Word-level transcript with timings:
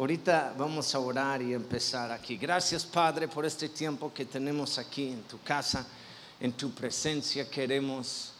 Ahorita 0.00 0.54
vamos 0.56 0.94
a 0.94 0.98
orar 0.98 1.42
y 1.42 1.52
empezar 1.52 2.10
aquí. 2.10 2.38
Gracias 2.38 2.86
Padre 2.86 3.28
por 3.28 3.44
este 3.44 3.68
tiempo 3.68 4.10
que 4.14 4.24
tenemos 4.24 4.78
aquí 4.78 5.08
en 5.08 5.20
tu 5.24 5.42
casa, 5.42 5.86
en 6.40 6.52
tu 6.54 6.70
presencia. 6.70 7.50
Queremos 7.50 8.32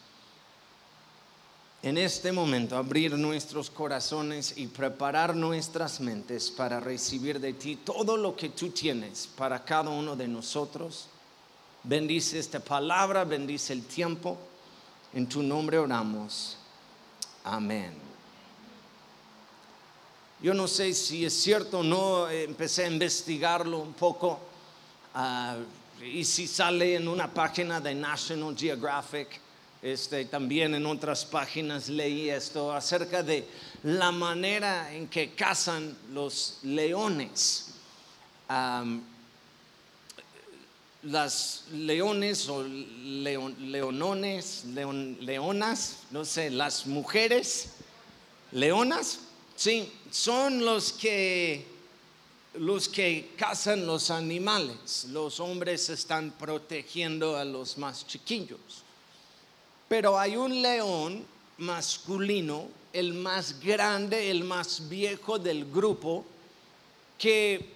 en 1.82 1.98
este 1.98 2.32
momento 2.32 2.78
abrir 2.78 3.12
nuestros 3.12 3.68
corazones 3.68 4.54
y 4.56 4.68
preparar 4.68 5.36
nuestras 5.36 6.00
mentes 6.00 6.50
para 6.50 6.80
recibir 6.80 7.38
de 7.38 7.52
ti 7.52 7.76
todo 7.76 8.16
lo 8.16 8.34
que 8.34 8.48
tú 8.48 8.70
tienes 8.70 9.26
para 9.26 9.62
cada 9.62 9.90
uno 9.90 10.16
de 10.16 10.28
nosotros. 10.28 11.08
Bendice 11.82 12.38
esta 12.38 12.60
palabra, 12.60 13.24
bendice 13.24 13.74
el 13.74 13.84
tiempo. 13.84 14.38
En 15.12 15.28
tu 15.28 15.42
nombre 15.42 15.76
oramos. 15.78 16.56
Amén. 17.44 18.09
Yo 20.42 20.54
no 20.54 20.66
sé 20.66 20.94
si 20.94 21.26
es 21.26 21.34
cierto 21.34 21.80
o 21.80 21.82
no, 21.82 22.30
empecé 22.30 22.84
a 22.84 22.88
investigarlo 22.88 23.78
un 23.78 23.92
poco 23.92 24.40
ah, 25.14 25.56
y 26.02 26.24
si 26.24 26.46
sale 26.46 26.94
en 26.94 27.08
una 27.08 27.32
página 27.32 27.78
de 27.78 27.94
National 27.94 28.56
Geographic, 28.56 29.38
este, 29.82 30.24
también 30.24 30.74
en 30.74 30.86
otras 30.86 31.26
páginas 31.26 31.90
leí 31.90 32.30
esto 32.30 32.72
acerca 32.72 33.22
de 33.22 33.46
la 33.82 34.10
manera 34.12 34.94
en 34.94 35.08
que 35.08 35.32
cazan 35.32 35.96
los 36.12 36.58
leones. 36.62 37.74
Las 41.02 41.64
leones 41.72 42.48
o 42.48 42.62
leonones, 42.62 44.64
leonas, 44.64 45.98
no 46.10 46.24
sé, 46.24 46.50
las 46.50 46.86
mujeres 46.86 47.72
leonas, 48.52 49.20
sí, 49.60 49.92
son 50.10 50.64
los 50.64 50.92
que 50.94 51.66
los 52.54 52.88
que 52.88 53.30
cazan 53.36 53.86
los 53.86 54.10
animales. 54.10 55.06
Los 55.10 55.38
hombres 55.38 55.88
están 55.90 56.32
protegiendo 56.32 57.36
a 57.36 57.44
los 57.44 57.78
más 57.78 58.06
chiquillos. 58.06 58.58
Pero 59.88 60.18
hay 60.18 60.36
un 60.36 60.60
león 60.62 61.24
masculino, 61.58 62.68
el 62.92 63.12
más 63.12 63.60
grande, 63.60 64.30
el 64.30 64.44
más 64.44 64.88
viejo 64.88 65.38
del 65.38 65.70
grupo, 65.70 66.24
que 67.18 67.68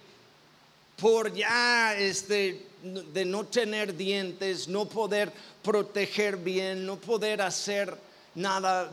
por 0.96 1.32
ya 1.34 1.94
este 1.96 2.66
de 2.82 3.24
no 3.24 3.44
tener 3.44 3.96
dientes, 3.96 4.68
no 4.68 4.86
poder 4.86 5.32
proteger 5.62 6.36
bien, 6.36 6.84
no 6.84 6.96
poder 6.96 7.40
hacer 7.42 7.96
nada 8.34 8.90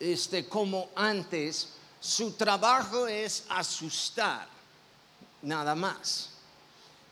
este, 0.00 0.46
como 0.46 0.88
antes, 0.94 1.68
su 2.00 2.32
trabajo 2.32 3.06
es 3.06 3.44
asustar, 3.48 4.48
nada 5.42 5.74
más. 5.74 6.30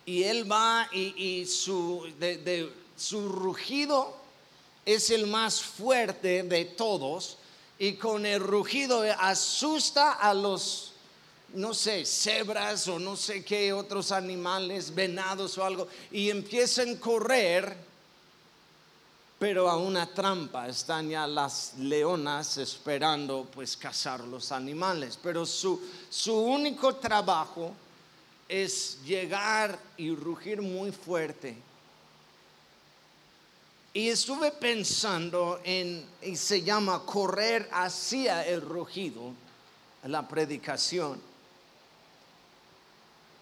Y 0.07 0.23
él 0.23 0.51
va 0.51 0.89
y, 0.93 1.47
su, 1.47 2.07
su 2.97 3.29
rugido 3.29 4.17
es 4.85 5.11
el 5.11 5.27
más 5.27 5.61
fuerte 5.61 6.43
de 6.43 6.65
todos 6.67 7.39
y 7.79 7.95
con 7.95 8.27
el 8.27 8.41
rugido 8.41 9.03
asusta 9.19 10.13
a 10.13 10.35
los 10.35 10.95
no 11.55 11.73
sé, 11.73 12.05
cebras 12.05 12.89
o 12.89 12.99
no 12.99 13.17
sé 13.17 13.45
qué 13.45 13.73
otros 13.73 14.11
animales, 14.13 14.93
venados 14.95 15.57
o 15.57 15.65
algo, 15.65 15.89
y 16.11 16.29
empiezan 16.31 16.97
a 16.97 17.01
correr, 17.01 17.77
pero 19.45 19.69
a 19.69 19.77
una 19.77 20.07
trampa 20.07 20.69
están 20.69 21.11
ya 21.11 21.27
las 21.27 21.75
leonas 21.77 22.57
esperando 22.57 23.47
pues 23.53 23.77
cazar 23.77 24.21
los 24.21 24.51
animales, 24.51 25.19
pero 25.23 25.45
su, 25.45 25.79
su 26.09 26.35
único 26.35 26.97
trabajo 26.97 27.75
es 28.49 29.01
llegar 29.05 29.79
y 29.99 30.15
rugir 30.15 30.63
muy 30.63 30.93
fuerte. 30.93 31.55
Y 33.93 34.09
estuve 34.09 34.51
pensando 34.51 35.61
en, 35.63 36.07
y 36.23 36.37
se 36.37 36.63
llama 36.63 37.03
correr 37.05 37.69
hacia 37.71 38.47
el 38.47 38.63
rugido, 38.63 39.35
la 40.05 40.27
predicación. 40.27 41.21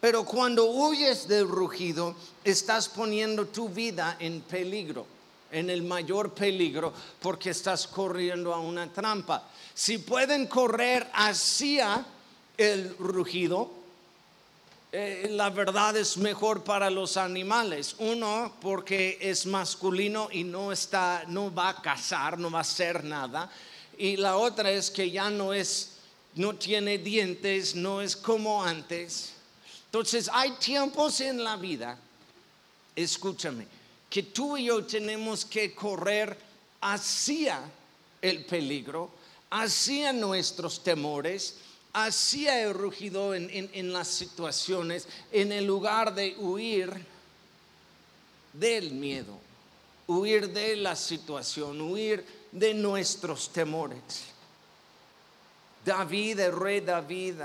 Pero 0.01 0.25
cuando 0.25 0.65
huyes 0.65 1.29
del 1.29 1.47
rugido, 1.47 2.17
estás 2.43 2.89
poniendo 2.89 3.47
tu 3.47 3.69
vida 3.69 4.17
en 4.19 4.41
peligro, 4.41 5.07
en 5.53 5.71
el 5.71 5.83
mayor 5.83 6.35
peligro, 6.35 6.93
porque 7.21 7.51
estás 7.51 7.87
corriendo 7.87 8.53
a 8.53 8.59
una 8.59 8.93
trampa. 8.93 9.49
Si 9.75 9.99
pueden 9.99 10.47
correr 10.47 11.09
hacia 11.13 12.05
el 12.57 12.97
rugido, 12.99 13.71
eh, 14.91 15.29
la 15.31 15.51
verdad 15.51 15.97
es 15.97 16.17
mejor 16.17 16.65
para 16.65 16.91
los 16.91 17.17
animales. 17.17 17.95
Uno, 17.99 18.55
porque 18.61 19.19
es 19.21 19.47
masculino 19.47 20.29
y 20.33 20.43
no 20.43 20.73
está, 20.73 21.25
no 21.29 21.55
va 21.55 21.69
a 21.69 21.83
cazar, 21.83 22.39
no 22.39 22.51
va 22.51 22.59
a 22.59 22.63
hacer 22.63 23.05
nada. 23.05 23.51
Y 23.97 24.17
la 24.17 24.37
otra 24.37 24.71
es 24.71 24.91
que 24.91 25.11
ya 25.11 25.31
no 25.31 25.55
es, 25.55 25.99
no 26.35 26.55
tiene 26.55 26.99
dientes, 26.99 27.75
no 27.77 28.01
es 28.01 28.17
como 28.17 28.65
antes 28.65 29.35
entonces 29.93 30.31
hay 30.33 30.53
tiempos 30.53 31.21
en 31.21 31.45
la 31.45 31.59
vida, 31.59 31.99
escúchame, 32.97 33.67
que 34.13 34.25
tú 34.25 34.59
y 34.59 34.67
yo 34.67 34.85
tenemos 34.85 35.47
que 35.47 35.75
correr 35.75 36.37
hacia 36.83 37.63
el 38.21 38.45
peligro, 38.45 39.11
hacia 39.49 40.13
nuestros 40.13 40.85
temores, 40.85 41.57
hacia 41.95 42.61
el 42.61 42.75
rugido 42.75 43.35
en, 43.35 43.91
las 43.91 44.09
situaciones, 44.09 45.09
en 45.31 45.51
el 45.51 45.65
lugar 45.65 46.15
de 46.15 46.37
huir 46.37 46.93
del 48.53 48.91
miedo, 48.91 49.39
huir 50.07 50.53
de 50.53 50.77
la 50.77 50.95
situación, 50.95 51.81
huir 51.81 52.23
de 52.53 52.75
nuestros 52.75 53.51
temores. 53.51 54.25
David, 55.87 56.39
el 56.39 56.53
rey 56.53 56.81
David, 56.83 57.37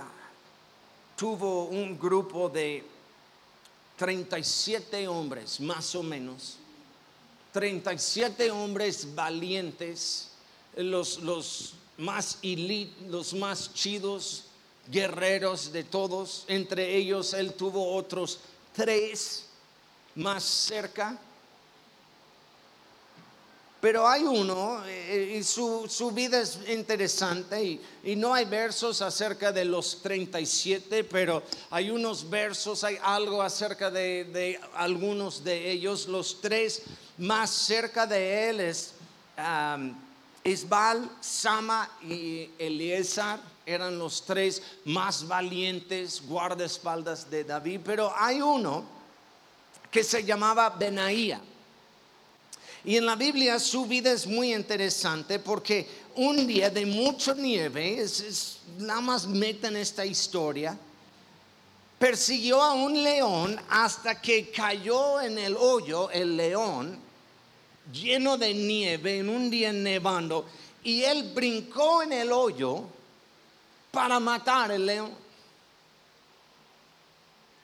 tuvo 1.15 1.63
un 1.67 1.97
grupo 1.97 2.49
de 2.49 2.96
37 3.97 5.07
hombres, 5.07 5.59
más 5.59 5.93
o 5.95 6.03
menos, 6.03 6.57
37 7.51 8.51
hombres 8.51 9.15
valientes, 9.15 10.29
los, 10.75 11.19
los 11.19 11.73
más 11.97 12.37
los 13.07 13.33
más 13.33 13.73
chidos, 13.73 14.43
guerreros 14.89 15.71
de 15.71 15.83
todos. 15.83 16.45
Entre 16.47 16.95
ellos 16.95 17.33
él 17.33 17.53
tuvo 17.53 17.95
otros 17.95 18.39
tres 18.73 19.45
más 20.15 20.43
cerca 20.43 21.19
pero 23.79 24.07
hay 24.07 24.23
uno, 24.23 24.81
eh, 24.87 25.37
y 25.39 25.43
su, 25.43 26.11
vida 26.13 26.41
es 26.41 26.59
interesante, 26.67 27.79
y, 28.03 28.15
no 28.15 28.33
hay 28.33 28.45
versos 28.45 29.01
acerca 29.01 29.51
de 29.51 29.65
los 29.65 30.01
37, 30.01 31.03
pero 31.03 31.43
hay 31.69 31.91
unos 31.91 32.27
versos, 32.27 32.83
hay 32.83 32.97
algo 33.03 33.41
acerca 33.41 33.91
de, 33.91 34.59
algunos 34.75 35.43
de 35.43 35.71
ellos. 35.71 36.07
Los 36.07 36.41
tres 36.41 36.81
más 37.19 37.51
cerca 37.51 38.07
de 38.07 38.49
él 38.49 38.59
es 38.61 38.93
Isbal, 40.43 41.09
Sama 41.21 41.89
y 42.01 42.49
Eliezer, 42.57 43.39
eran 43.65 43.99
los 43.99 44.25
tres 44.25 44.63
más 44.85 45.27
valientes 45.27 46.23
guardaespaldas 46.25 47.29
de 47.29 47.43
David, 47.43 47.81
pero 47.83 48.11
hay 48.15 48.41
uno 48.41 48.85
que 49.91 50.03
se 50.03 50.23
llamaba 50.23 50.69
Benaía. 50.69 51.41
Y 52.87 52.95
en 52.95 53.05
la 53.05 53.17
Biblia 53.17 53.59
su 53.59 53.85
vida 53.85 54.13
es 54.13 54.25
muy 54.25 54.53
interesante 54.53 55.39
porque 55.39 55.85
un 56.15 56.47
día 56.47 56.69
de 56.69 56.85
mucha 56.85 57.33
nieve, 57.33 57.99
es, 57.99 58.59
nada 58.77 59.01
más 59.01 59.27
meta 59.27 59.67
en 59.67 59.75
esta 59.75 60.05
historia, 60.05 60.77
persiguió 61.99 62.61
a 62.61 62.71
un 62.71 63.03
león 63.03 63.59
hasta 63.69 64.21
que 64.21 64.49
cayó 64.51 65.19
en 65.19 65.37
el 65.37 65.57
hoyo 65.57 66.09
el 66.11 66.37
león 66.37 66.97
lleno 67.91 68.37
de 68.37 68.53
nieve 68.53 69.19
en 69.19 69.27
un 69.27 69.49
día 69.49 69.73
nevando 69.73 70.45
y 70.81 71.03
él 71.03 71.33
brincó 71.35 72.03
en 72.03 72.13
el 72.13 72.31
hoyo 72.31 72.85
para 73.91 74.17
matar 74.21 74.71
el 74.71 74.85
león. 74.85 75.11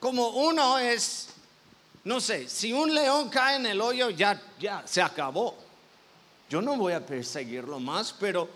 Como 0.00 0.28
uno 0.28 0.78
es 0.78 1.28
no 2.04 2.20
sé, 2.20 2.48
si 2.48 2.72
un 2.72 2.94
león 2.94 3.30
cae 3.30 3.56
en 3.56 3.66
el 3.66 3.80
hoyo, 3.80 4.10
ya, 4.10 4.40
ya 4.60 4.82
se 4.86 5.00
acabó. 5.00 5.56
Yo 6.50 6.60
no 6.60 6.76
voy 6.76 6.92
a 6.92 7.04
perseguirlo 7.04 7.80
más, 7.80 8.14
pero 8.20 8.48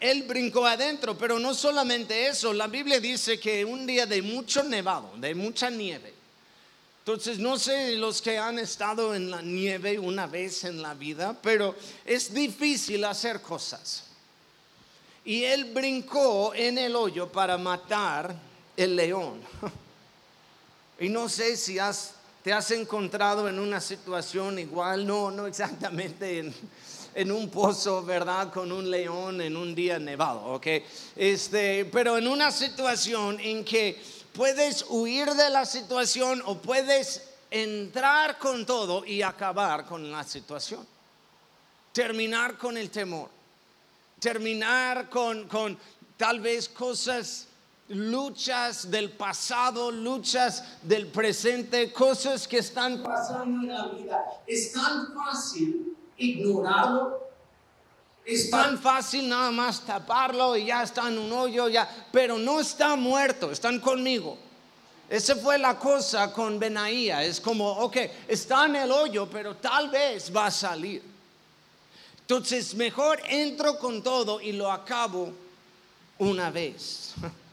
él 0.00 0.24
brincó 0.24 0.66
adentro. 0.66 1.16
Pero 1.16 1.38
no 1.38 1.54
solamente 1.54 2.26
eso, 2.26 2.52
la 2.52 2.66
Biblia 2.66 2.98
dice 2.98 3.38
que 3.38 3.64
un 3.64 3.86
día 3.86 4.06
de 4.06 4.22
mucho 4.22 4.64
nevado, 4.64 5.12
de 5.16 5.34
mucha 5.34 5.70
nieve. 5.70 6.14
Entonces, 6.98 7.38
no 7.38 7.56
sé 7.56 7.92
los 7.92 8.20
que 8.20 8.36
han 8.36 8.58
estado 8.58 9.14
en 9.14 9.30
la 9.30 9.40
nieve 9.40 9.96
una 9.96 10.26
vez 10.26 10.64
en 10.64 10.82
la 10.82 10.92
vida, 10.92 11.38
pero 11.40 11.76
es 12.04 12.34
difícil 12.34 13.04
hacer 13.04 13.40
cosas. 13.40 14.02
Y 15.24 15.44
él 15.44 15.66
brincó 15.66 16.52
en 16.54 16.78
el 16.78 16.96
hoyo 16.96 17.30
para 17.30 17.56
matar 17.56 18.34
el 18.76 18.96
león. 18.96 19.40
Y 20.98 21.10
no 21.10 21.28
sé 21.28 21.58
si 21.58 21.78
te 22.46 22.52
has 22.52 22.70
encontrado 22.70 23.48
en 23.48 23.58
una 23.58 23.80
situación 23.80 24.60
igual, 24.60 25.04
no, 25.04 25.32
no 25.32 25.48
exactamente 25.48 26.52
en, 27.16 27.32
un 27.32 27.50
pozo, 27.50 28.04
¿verdad? 28.04 28.52
Con 28.52 28.70
un 28.70 28.88
león 28.88 29.40
en 29.40 29.56
un 29.56 29.74
día 29.74 29.98
nevado, 29.98 30.44
¿ok? 30.44 30.66
Este, 31.16 31.86
pero 31.86 32.16
en 32.16 32.28
una 32.28 32.52
situación 32.52 33.40
en 33.40 33.64
que 33.64 34.00
puedes 34.32 34.86
huir 34.88 35.28
de 35.30 35.50
la 35.50 35.64
situación 35.64 36.40
o 36.46 36.56
puedes 36.58 37.30
entrar 37.50 38.38
con 38.38 38.64
todo 38.64 39.04
y 39.04 39.22
acabar 39.22 39.84
con 39.84 40.08
la 40.08 40.22
situación. 40.22 40.86
Terminar 41.92 42.56
con 42.56 42.76
el 42.76 42.90
temor. 42.90 43.28
Terminar 44.20 45.10
con, 45.10 45.48
con 45.48 45.76
tal 46.16 46.38
vez 46.38 46.68
cosas 46.68 47.48
luchas 47.88 48.90
del 48.90 49.10
pasado, 49.10 49.90
luchas 49.90 50.64
del 50.82 51.06
presente, 51.06 51.92
cosas 51.92 52.48
que 52.48 52.58
están 52.58 53.02
pasando 53.02 53.62
en 53.62 53.68
la 53.68 53.86
vida. 53.88 54.24
Es 54.46 54.72
tan 54.72 55.14
fácil 55.14 55.96
ignorarlo. 56.16 57.26
Es 58.24 58.50
tan 58.50 58.76
fácil 58.78 59.28
nada 59.28 59.52
más 59.52 59.82
taparlo 59.82 60.56
y 60.56 60.66
ya 60.66 60.82
está 60.82 61.06
en 61.08 61.18
un 61.18 61.32
hoyo, 61.32 61.68
ya, 61.68 61.88
pero 62.10 62.36
no 62.36 62.58
está 62.58 62.96
muerto, 62.96 63.52
están 63.52 63.78
conmigo. 63.78 64.36
Esa 65.08 65.36
fue 65.36 65.56
la 65.56 65.78
cosa 65.78 66.32
con 66.32 66.58
Benaía, 66.58 67.22
es 67.22 67.40
como, 67.40 67.70
ok, 67.70 67.96
está 68.26 68.66
en 68.66 68.74
el 68.74 68.90
hoyo, 68.90 69.28
pero 69.30 69.54
tal 69.54 69.88
vez 69.90 70.34
va 70.34 70.46
a 70.46 70.50
salir. 70.50 71.00
Entonces, 72.22 72.74
mejor 72.74 73.20
entro 73.28 73.78
con 73.78 74.02
todo 74.02 74.40
y 74.40 74.50
lo 74.50 74.72
acabo 74.72 75.32
una 76.18 76.50
vez. 76.50 77.14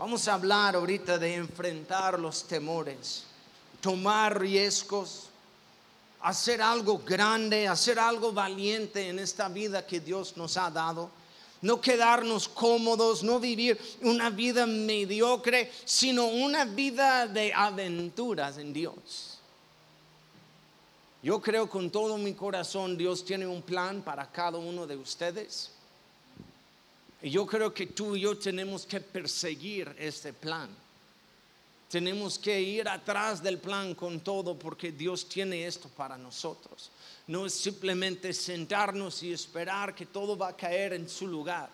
Vamos 0.00 0.26
a 0.28 0.32
hablar 0.32 0.76
ahorita 0.76 1.18
de 1.18 1.34
enfrentar 1.34 2.18
los 2.18 2.44
temores, 2.44 3.24
tomar 3.82 4.40
riesgos, 4.40 5.24
hacer 6.22 6.62
algo 6.62 7.00
grande, 7.00 7.68
hacer 7.68 7.98
algo 7.98 8.32
valiente 8.32 9.10
en 9.10 9.18
esta 9.18 9.50
vida 9.50 9.86
que 9.86 10.00
Dios 10.00 10.38
nos 10.38 10.56
ha 10.56 10.70
dado. 10.70 11.10
No 11.60 11.82
quedarnos 11.82 12.48
cómodos, 12.48 13.22
no 13.22 13.38
vivir 13.38 13.78
una 14.00 14.30
vida 14.30 14.64
mediocre, 14.64 15.70
sino 15.84 16.28
una 16.28 16.64
vida 16.64 17.26
de 17.26 17.52
aventuras 17.52 18.56
en 18.56 18.72
Dios. 18.72 19.38
Yo 21.22 21.42
creo 21.42 21.68
con 21.68 21.90
todo 21.90 22.16
mi 22.16 22.32
corazón 22.32 22.96
Dios 22.96 23.22
tiene 23.22 23.46
un 23.46 23.60
plan 23.60 24.00
para 24.00 24.24
cada 24.32 24.56
uno 24.56 24.86
de 24.86 24.96
ustedes. 24.96 25.72
Y 27.22 27.30
yo 27.30 27.46
creo 27.46 27.72
que 27.72 27.86
tú 27.86 28.16
y 28.16 28.20
yo 28.20 28.36
tenemos 28.38 28.86
que 28.86 29.00
perseguir 29.00 29.94
este 29.98 30.32
plan. 30.32 30.70
Tenemos 31.90 32.38
que 32.38 32.60
ir 32.60 32.88
atrás 32.88 33.42
del 33.42 33.58
plan 33.58 33.94
con 33.94 34.20
todo 34.20 34.56
porque 34.56 34.92
Dios 34.92 35.28
tiene 35.28 35.66
esto 35.66 35.88
para 35.88 36.16
nosotros. 36.16 36.90
No 37.26 37.46
es 37.46 37.54
simplemente 37.54 38.32
sentarnos 38.32 39.22
y 39.22 39.32
esperar 39.32 39.94
que 39.94 40.06
todo 40.06 40.38
va 40.38 40.48
a 40.48 40.56
caer 40.56 40.92
en 40.92 41.08
su 41.08 41.26
lugar. 41.26 41.68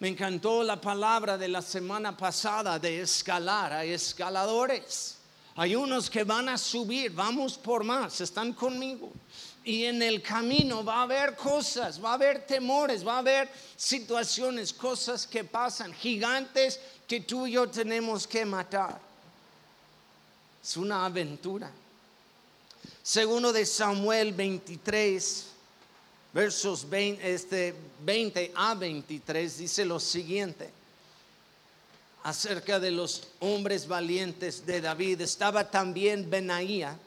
Me 0.00 0.08
encantó 0.08 0.62
la 0.62 0.80
palabra 0.80 1.38
de 1.38 1.48
la 1.48 1.62
semana 1.62 2.16
pasada 2.16 2.78
de 2.78 3.00
escalar. 3.00 3.72
Hay 3.72 3.90
escaladores. 3.90 5.16
Hay 5.56 5.74
unos 5.74 6.08
que 6.08 6.22
van 6.22 6.48
a 6.48 6.58
subir. 6.58 7.12
Vamos 7.12 7.58
por 7.58 7.82
más. 7.82 8.20
Están 8.20 8.52
conmigo. 8.52 9.12
Y 9.68 9.84
en 9.84 10.00
el 10.00 10.22
camino 10.22 10.82
va 10.82 11.00
a 11.00 11.02
haber 11.02 11.36
cosas, 11.36 12.02
va 12.02 12.12
a 12.12 12.14
haber 12.14 12.46
temores, 12.46 13.06
va 13.06 13.16
a 13.16 13.18
haber 13.18 13.50
situaciones, 13.76 14.72
cosas 14.72 15.26
que 15.26 15.44
pasan, 15.44 15.92
gigantes 15.92 16.80
que 17.06 17.20
tú 17.20 17.46
y 17.46 17.52
yo 17.52 17.68
tenemos 17.68 18.26
que 18.26 18.46
matar. 18.46 18.98
Es 20.64 20.74
una 20.78 21.04
aventura. 21.04 21.70
Segundo 23.02 23.52
de 23.52 23.66
Samuel 23.66 24.32
23, 24.32 25.48
versos 26.32 26.88
20, 26.88 27.30
este, 27.30 27.74
20 28.06 28.52
a 28.54 28.74
23, 28.74 29.58
dice 29.58 29.84
lo 29.84 30.00
siguiente 30.00 30.70
acerca 32.22 32.80
de 32.80 32.90
los 32.90 33.28
hombres 33.40 33.86
valientes 33.86 34.64
de 34.64 34.80
David. 34.80 35.20
Estaba 35.20 35.70
también 35.70 36.30
Benaía, 36.30 36.98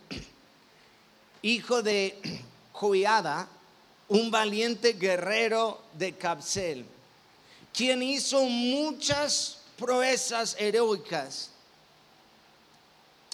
hijo 1.42 1.82
de 1.82 2.46
un 4.08 4.32
valiente 4.32 4.94
guerrero 4.94 5.82
de 5.94 6.14
Capsel, 6.14 6.86
quien 7.74 8.02
hizo 8.02 8.44
muchas 8.44 9.60
proezas 9.78 10.56
heroicas. 10.60 11.50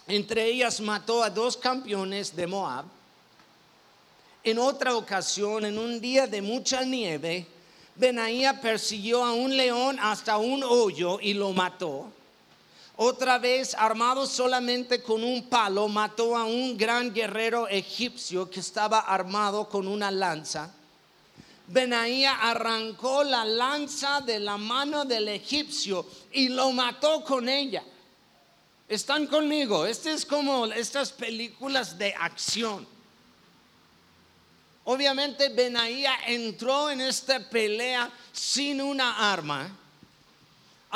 Entre 0.07 0.45
ellas 0.45 0.79
mató 0.79 1.23
a 1.23 1.29
dos 1.29 1.57
campeones 1.57 2.35
de 2.35 2.47
Moab. 2.47 2.85
En 4.43 4.59
otra 4.59 4.95
ocasión, 4.95 5.65
en 5.65 5.77
un 5.77 5.99
día 5.99 6.27
de 6.27 6.41
mucha 6.41 6.83
nieve, 6.83 7.45
Benaía 7.95 8.61
persiguió 8.61 9.25
a 9.25 9.33
un 9.33 9.55
león 9.57 9.97
hasta 9.99 10.37
un 10.37 10.63
hoyo 10.63 11.19
y 11.19 11.33
lo 11.33 11.51
mató. 11.51 12.11
Otra 12.99 13.37
vez, 13.37 13.75
armado 13.75 14.25
solamente 14.25 15.03
con 15.03 15.23
un 15.23 15.47
palo, 15.47 15.87
mató 15.87 16.35
a 16.35 16.45
un 16.45 16.75
gran 16.75 17.13
guerrero 17.13 17.67
egipcio 17.67 18.49
que 18.49 18.59
estaba 18.59 19.01
armado 19.01 19.69
con 19.69 19.87
una 19.87 20.09
lanza. 20.09 20.73
Benaía 21.67 22.33
arrancó 22.33 23.23
la 23.23 23.45
lanza 23.45 24.21
de 24.21 24.39
la 24.39 24.57
mano 24.57 25.05
del 25.05 25.27
egipcio 25.27 26.07
y 26.31 26.49
lo 26.49 26.71
mató 26.71 27.23
con 27.23 27.47
ella. 27.47 27.83
Están 28.89 29.27
conmigo. 29.27 29.85
Este 29.85 30.11
es 30.13 30.25
como 30.25 30.65
estas 30.65 31.11
películas 31.11 31.99
de 31.99 32.15
acción. 32.15 32.87
Obviamente 34.85 35.49
Benaía 35.49 36.15
entró 36.25 36.89
en 36.89 37.01
esta 37.01 37.47
pelea 37.47 38.09
sin 38.31 38.81
una 38.81 39.31
arma 39.31 39.69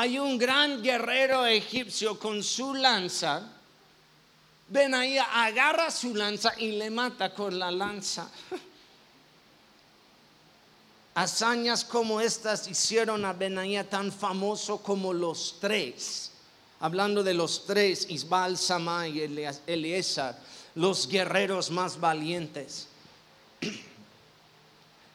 hay 0.02 0.18
un 0.18 0.36
gran 0.36 0.82
guerrero 0.82 1.46
egipcio 1.46 2.18
con 2.18 2.42
su 2.42 2.74
lanza. 2.74 3.44
Benaía 4.68 5.46
agarra 5.46 5.92
su 5.92 6.16
lanza 6.16 6.54
y 6.58 6.72
le 6.72 6.90
mata 6.90 7.36
con 7.36 7.60
la 7.60 7.70
lanza. 7.70 8.28
Hazañas 11.14 11.86
como 11.86 12.20
estas 12.20 12.68
hicieron 12.68 13.24
a 13.26 13.34
Benaía 13.34 13.88
tan 13.88 14.12
famoso 14.12 14.80
como 14.82 15.14
los 15.14 15.58
tres. 15.62 16.32
Hablando 16.80 17.22
de 17.22 17.36
los 17.36 17.68
tres, 17.68 18.08
Isbal, 18.10 18.58
Sama 18.58 19.08
y 19.08 19.22
Eliezer, 19.68 20.34
los 20.74 21.08
guerreros 21.08 21.70
más 21.70 22.00
valientes. 22.00 22.88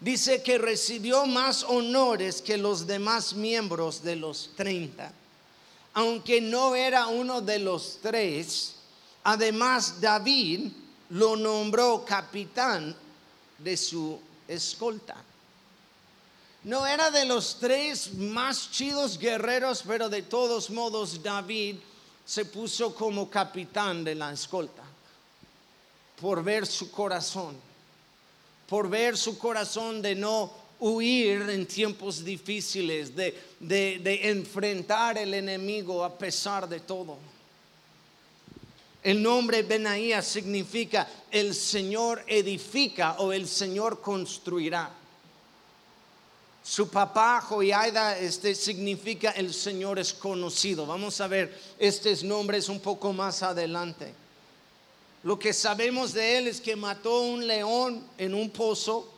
Dice 0.01 0.43
que 0.43 0.59
recibió 0.59 1.27
más 1.27 1.63
honores 1.65 2.43
que 2.43 2.57
los 2.57 2.87
demás 2.87 3.35
miembros 3.35 4.03
de 4.03 4.17
los 4.17 4.51
30. 4.57 5.13
Aunque 5.95 6.41
no 6.41 6.75
era 6.75 7.07
uno 7.07 7.41
de 7.41 7.59
los 7.59 7.99
tres, 8.03 8.77
además 9.25 10.01
David 10.01 10.71
lo 11.11 11.37
nombró 11.37 12.05
capitán 12.05 12.95
de 13.59 13.77
su 13.77 14.21
escolta. 14.47 15.17
No 16.65 16.87
era 16.87 17.11
de 17.11 17.25
los 17.25 17.59
tres 17.61 18.13
más 18.15 18.71
chidos 18.71 19.19
guerreros, 19.19 19.85
pero 19.87 20.09
de 20.09 20.23
todos 20.23 20.69
modos 20.69 21.23
David 21.23 21.77
se 22.25 22.45
puso 22.45 22.95
como 22.95 23.31
capitán 23.31 24.03
de 24.05 24.17
la 24.17 24.33
escolta 24.33 24.83
por 26.21 26.43
ver 26.43 26.67
su 26.67 26.91
corazón 26.91 27.66
por 28.69 28.89
ver 28.89 29.17
su 29.17 29.39
corazón 29.39 30.03
de 30.03 30.15
no 30.15 30.53
huir 30.79 31.43
en 31.49 31.67
tiempos 31.67 32.25
difíciles, 32.25 33.15
de, 33.15 33.35
de, 33.61 34.31
enfrentar 34.31 35.17
el 35.19 35.35
enemigo 35.35 36.05
a 36.05 36.17
pesar 36.17 36.69
de 36.69 36.81
todo. 36.81 37.17
El 39.03 39.23
nombre 39.23 39.63
Benaía 39.63 40.21
significa 40.21 41.09
el 41.31 41.55
Señor 41.55 42.25
edifica 42.27 43.17
o 43.19 43.33
el 43.33 43.47
Señor 43.47 44.01
construirá. 44.01 44.91
Su 46.65 46.89
papá 46.89 47.41
Joiada 47.41 48.19
este 48.19 48.53
significa 48.57 49.31
el 49.31 49.55
Señor 49.55 50.01
es 50.01 50.13
conocido. 50.13 50.85
Vamos 50.85 51.21
a 51.21 51.29
ver 51.29 51.57
estos 51.79 52.25
nombres 52.25 52.69
un 52.69 52.81
poco 52.81 53.13
más 53.13 53.45
adelante. 53.45 54.13
Lo 55.27 55.37
que 55.37 55.53
sabemos 55.53 56.13
de 56.13 56.39
él 56.39 56.47
es 56.47 56.61
que 56.61 56.77
mató 56.77 57.23
un 57.23 57.45
león 57.45 58.07
en 58.17 58.33
un 58.33 58.49
pozo, 58.49 59.13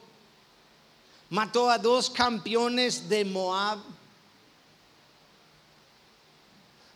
mató 1.29 1.69
a 1.69 1.77
dos 1.77 2.09
campeones 2.09 3.11
de 3.11 3.27
Moab, 3.27 3.79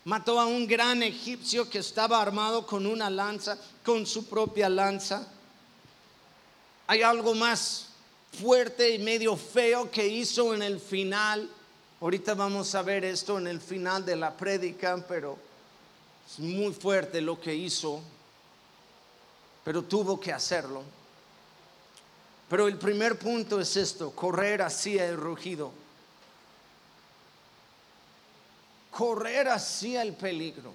mató 0.03 0.39
a 0.39 0.47
un 0.47 0.65
gran 0.65 1.03
egipcio 1.03 1.69
que 1.69 1.77
estaba 1.77 2.19
armado 2.19 2.65
con 2.65 2.87
una 2.87 3.07
lanza, 3.11 3.59
con 3.85 4.07
su 4.07 4.25
propia 4.25 4.67
lanza. 4.67 5.27
Hay 6.87 7.03
algo 7.03 7.35
más 7.35 7.89
fuerte 8.41 8.95
y 8.95 8.97
medio 8.97 9.37
feo 9.37 9.91
que 9.91 10.07
hizo 10.07 10.55
en 10.55 10.63
el 10.63 10.79
final 10.79 11.47
Ahorita 12.03 12.33
vamos 12.33 12.75
a 12.75 12.81
ver 12.81 13.05
esto 13.05 13.37
en 13.37 13.47
el 13.47 13.61
final 13.61 14.05
de 14.05 14.17
la 14.17 14.35
prédica, 14.35 15.01
pero 15.07 15.37
es 16.27 16.37
muy 16.37 16.73
fuerte 16.73 17.21
lo 17.21 17.39
que 17.39 17.55
hizo, 17.55 18.01
pero 19.63 19.83
tuvo 19.83 20.19
que 20.19 20.31
hacerlo. 20.31 20.83
Pero 22.49 22.67
el 22.67 22.77
primer 22.77 23.17
punto 23.17 23.59
es 23.59 23.75
esto, 23.77 24.11
correr 24.11 24.61
hacia 24.61 25.07
el 25.07 25.17
rugido. 25.17 25.71
Correr 28.91 29.47
hacia 29.47 30.01
el 30.01 30.13
peligro. 30.13 30.71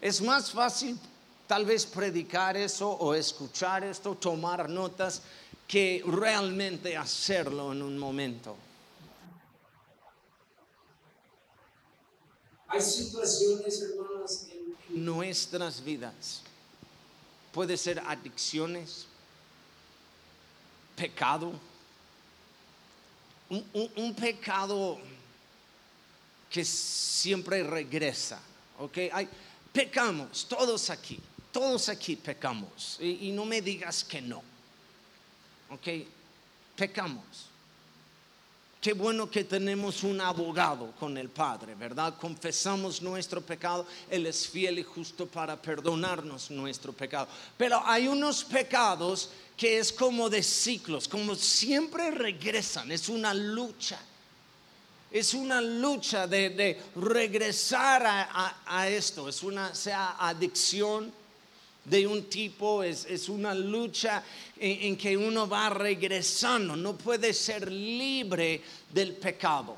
Es 0.00 0.20
más 0.20 0.50
fácil 0.50 0.98
tal 1.46 1.64
vez 1.64 1.86
predicar 1.86 2.56
eso 2.56 2.90
o 2.90 3.14
escuchar 3.14 3.84
esto, 3.84 4.14
tomar 4.14 4.68
notas, 4.68 5.22
que 5.66 6.02
realmente 6.06 6.96
hacerlo 6.96 7.72
en 7.72 7.82
un 7.82 7.96
momento. 7.96 8.56
Hay 12.68 12.80
situaciones, 12.80 13.80
hermanas, 13.82 14.48
en 14.50 15.04
nuestras 15.04 15.82
vidas. 15.82 16.42
Puede 17.52 17.76
ser 17.76 18.00
adicciones, 18.00 19.06
pecado, 20.96 21.52
un, 23.50 24.14
pecado 24.14 24.98
que 26.48 26.64
siempre 26.64 27.62
regresa. 27.62 28.40
¿ok? 28.78 28.98
Hay, 29.12 29.28
pecamos, 29.72 30.46
todos 30.48 30.88
aquí, 30.88 31.20
todos 31.52 31.88
aquí 31.88 32.16
pecamos. 32.16 32.96
Y, 33.00 33.28
y 33.28 33.32
no 33.32 33.44
me 33.44 33.60
digas 33.60 34.02
que 34.02 34.22
no. 34.22 34.42
¿Ok? 35.70 35.88
Pecamos. 36.74 37.51
Qué 38.82 38.94
bueno 38.94 39.30
que 39.30 39.44
tenemos 39.44 40.02
un 40.02 40.20
abogado 40.20 40.90
con 40.98 41.16
el 41.16 41.28
Padre, 41.28 41.76
¿verdad? 41.76 42.16
Confesamos 42.18 43.00
nuestro 43.00 43.40
pecado, 43.40 43.86
Él 44.10 44.26
es 44.26 44.48
fiel 44.48 44.80
y 44.80 44.82
justo 44.82 45.24
para 45.24 45.54
perdonarnos 45.54 46.50
nuestro 46.50 46.92
pecado. 46.92 47.28
Pero 47.56 47.80
hay 47.86 48.08
unos 48.08 48.42
pecados 48.42 49.30
que 49.56 49.78
es 49.78 49.92
como 49.92 50.28
de 50.28 50.42
ciclos, 50.42 51.06
como 51.06 51.36
siempre 51.36 52.10
regresan, 52.10 52.90
es 52.90 53.08
una 53.08 53.32
lucha. 53.32 54.00
Es 55.12 55.32
una 55.32 55.60
lucha 55.60 56.26
de, 56.26 56.82
regresar 56.96 58.02
a, 58.04 58.88
esto, 58.88 59.28
es 59.28 59.44
una, 59.44 59.76
sea 59.76 60.16
adicción, 60.18 61.12
de 61.84 62.06
un 62.06 62.24
tipo, 62.28 62.82
es, 62.82 63.28
una 63.28 63.54
lucha 63.54 64.22
en, 64.58 64.96
que 64.96 65.16
uno 65.16 65.48
va 65.48 65.70
regresando, 65.70 66.76
no 66.76 66.96
puede 66.96 67.32
ser 67.32 67.70
libre 67.70 68.60
del 68.90 69.14
pecado. 69.14 69.76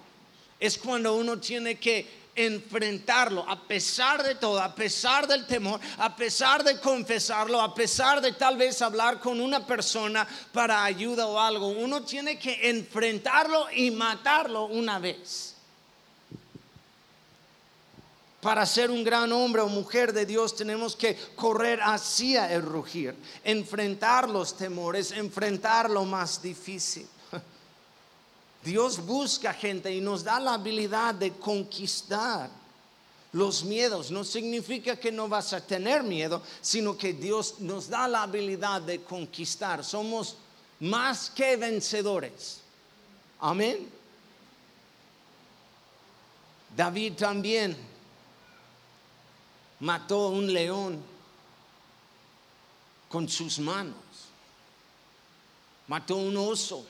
Es 0.61 0.79
cuando 0.79 1.15
uno 1.15 1.39
tiene 1.39 1.77
que 1.77 2.25
enfrentarlo 2.37 3.49
a 3.49 3.61
pesar 3.61 4.23
de 4.23 4.35
todo, 4.35 4.61
a 4.61 4.75
pesar 4.75 5.27
del 5.27 5.47
temor, 5.47 5.81
a 5.99 6.15
pesar 6.17 6.65
de 6.65 6.81
confesarlo, 6.81 7.61
a 7.61 7.75
pesar 7.75 8.21
de 8.21 8.33
tal 8.33 8.57
vez 8.57 8.83
hablar 8.83 9.21
con 9.21 9.41
una 9.41 9.65
persona 9.65 10.27
para 10.53 10.85
ayuda 10.85 11.27
o 11.27 11.39
algo. 11.39 11.69
Uno 11.69 12.03
tiene 12.03 12.39
que 12.39 12.69
enfrentarlo 12.69 13.71
y 13.71 13.91
matarlo 13.91 14.67
una 14.67 14.99
vez 14.99 15.54
para 18.45 18.67
ser 18.67 18.91
un 18.91 19.03
gran 19.03 19.33
hombre 19.33 19.63
o 19.63 19.69
mujer 19.69 20.13
de 20.13 20.27
Dios 20.27 20.55
tenemos 20.55 20.95
que 20.95 21.17
correr 21.35 21.81
hacia 21.81 22.53
el 22.53 22.61
rugir, 22.61 23.17
enfrentar 23.43 24.29
los 24.29 24.55
temores, 24.55 25.13
enfrentar 25.13 25.89
lo 25.89 26.05
más 26.05 26.43
difícil. 26.43 27.07
Dios 28.63 29.03
busca 29.03 29.55
gente 29.55 29.91
y 29.91 30.03
nos 30.03 30.23
da 30.23 30.39
la 30.39 30.53
habilidad 30.53 31.15
de 31.15 31.33
conquistar 31.33 32.51
los 33.33 33.65
miedos. 33.65 34.11
No 34.11 34.23
significa 34.25 34.95
que 34.95 35.11
no 35.11 35.27
vas 35.27 35.55
a 35.55 35.67
tener 35.67 36.03
miedo, 36.03 36.43
sino 36.61 36.99
que 36.99 37.15
Dios 37.15 37.61
nos 37.61 37.89
da 37.89 38.07
la 38.07 38.25
habilidad 38.25 38.83
de 38.83 39.01
conquistar. 39.01 39.83
Somos 39.83 40.37
más 40.81 41.31
que 41.31 41.57
vencedores. 41.57 42.61
Amén. 43.41 43.89
David 46.77 47.15
también 47.15 47.94
mató 49.85 50.29
un 50.29 50.51
león 50.51 50.99
con 53.07 53.29
sus 53.29 53.59
manos, 53.59 53.95
mató 55.89 56.17
un 56.17 56.35
oso. 56.39 56.87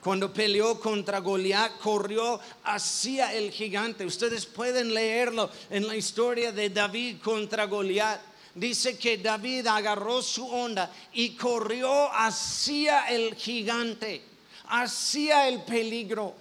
Cuando 0.00 0.32
peleó 0.32 0.78
contra 0.80 1.18
Goliat, 1.18 1.78
corrió 1.78 2.40
hacia 2.62 3.34
el 3.34 3.50
gigante. 3.50 4.06
Ustedes 4.06 4.46
pueden 4.46 4.94
leerlo 4.94 5.50
en 5.68 5.86
la 5.86 5.96
historia 5.96 6.52
de 6.52 6.70
David 6.70 7.16
contra 7.22 7.66
Goliat. 7.66 8.20
Dice 8.54 8.96
que 8.96 9.18
David 9.18 9.66
agarró 9.66 10.22
su 10.22 10.46
onda 10.46 10.90
y 11.12 11.30
corrió 11.30 12.10
hacia 12.14 13.08
el 13.08 13.34
gigante, 13.34 14.22
hacia 14.68 15.48
el 15.48 15.62
peligro. 15.64 16.34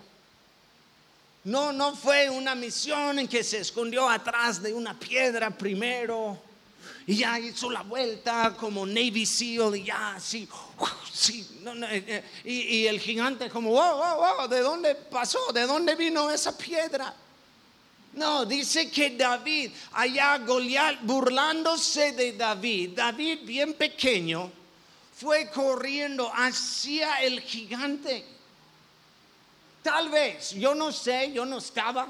No, 1.43 1.71
no 1.71 1.95
fue 1.95 2.29
una 2.29 2.53
misión 2.53 3.19
en 3.19 3.27
que 3.27 3.43
se 3.43 3.59
escondió 3.59 4.09
atrás 4.09 4.61
de 4.61 4.73
una 4.73 4.97
piedra 4.99 5.49
primero 5.49 6.37
y 7.07 7.15
ya 7.15 7.39
hizo 7.39 7.71
la 7.71 7.81
vuelta 7.81 8.55
como 8.55 8.85
Navy 8.85 9.25
SEAL 9.25 9.75
y 9.77 9.85
ya 9.85 10.17
sí, 10.19 10.47
sí 11.11 11.47
eh, 11.65 12.03
eh, 12.07 12.23
y, 12.43 12.85
el 12.85 12.99
gigante 12.99 13.49
como, 13.49 13.71
wow, 13.71 13.97
wow, 13.97 14.37
wow, 14.37 14.47
¿de 14.47 14.59
dónde 14.59 14.95
pasó? 14.95 15.51
¿De 15.51 15.65
dónde 15.65 15.95
vino 15.95 16.29
esa 16.29 16.55
piedra? 16.55 17.13
No, 18.13 18.45
dice 18.45 18.91
que 18.91 19.11
David, 19.11 19.71
allá 19.93 20.37
Goliat 20.39 21.01
burlándose 21.01 22.11
de 22.11 22.33
David, 22.33 22.91
David 22.95 23.39
bien 23.43 23.73
pequeño, 23.73 24.51
fue 25.15 25.49
corriendo 25.49 26.31
hacia 26.33 27.21
el 27.23 27.41
gigante. 27.41 28.25
Tal 29.81 30.09
vez, 30.09 30.51
yo 30.51 30.75
no 30.75 30.91
sé, 30.91 31.31
yo 31.33 31.45
no 31.45 31.59
estaba, 31.59 32.07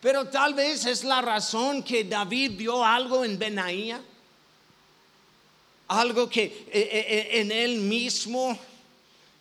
pero 0.00 0.28
tal 0.28 0.54
vez 0.54 0.84
es 0.86 1.04
la 1.04 1.20
razón 1.20 1.82
que 1.82 2.04
David 2.04 2.52
vio 2.56 2.84
algo 2.84 3.24
en 3.24 3.38
Benaía, 3.38 4.00
algo 5.88 6.28
que 6.28 6.42
eh, 6.44 6.68
eh, 6.72 7.06
eh, 7.08 7.40
en 7.40 7.50
él 7.50 7.78
mismo 7.78 8.56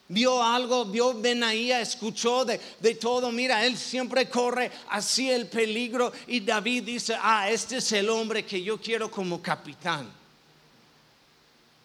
vio 0.08 0.42
algo, 0.42 0.86
vio 0.86 1.14
Benaía, 1.14 1.82
escuchó 1.82 2.46
de, 2.46 2.60
de, 2.80 2.96
todo. 2.96 3.32
Mira, 3.32 3.66
él 3.66 3.78
siempre 3.78 4.30
corre 4.30 4.72
hacia 4.90 5.36
el 5.36 5.48
peligro 5.48 6.12
y 6.28 6.40
David 6.40 6.84
dice, 6.84 7.16
ah, 7.20 7.50
este 7.50 7.78
es 7.78 7.92
el 7.92 8.10
hombre 8.10 8.46
que 8.46 8.62
yo 8.62 8.80
quiero 8.80 9.12
como 9.12 9.42
capitán. 9.42 10.10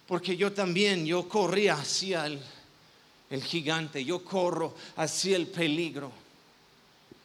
Porque 0.06 0.36
yo 0.36 0.52
también, 0.52 1.04
yo 1.04 1.28
corría 1.28 1.74
hacia 1.74 2.26
el 2.26 2.40
el 3.32 3.42
gigante, 3.42 4.04
yo 4.04 4.22
corro 4.22 4.74
hacia 4.96 5.36
el 5.36 5.46
peligro. 5.46 6.12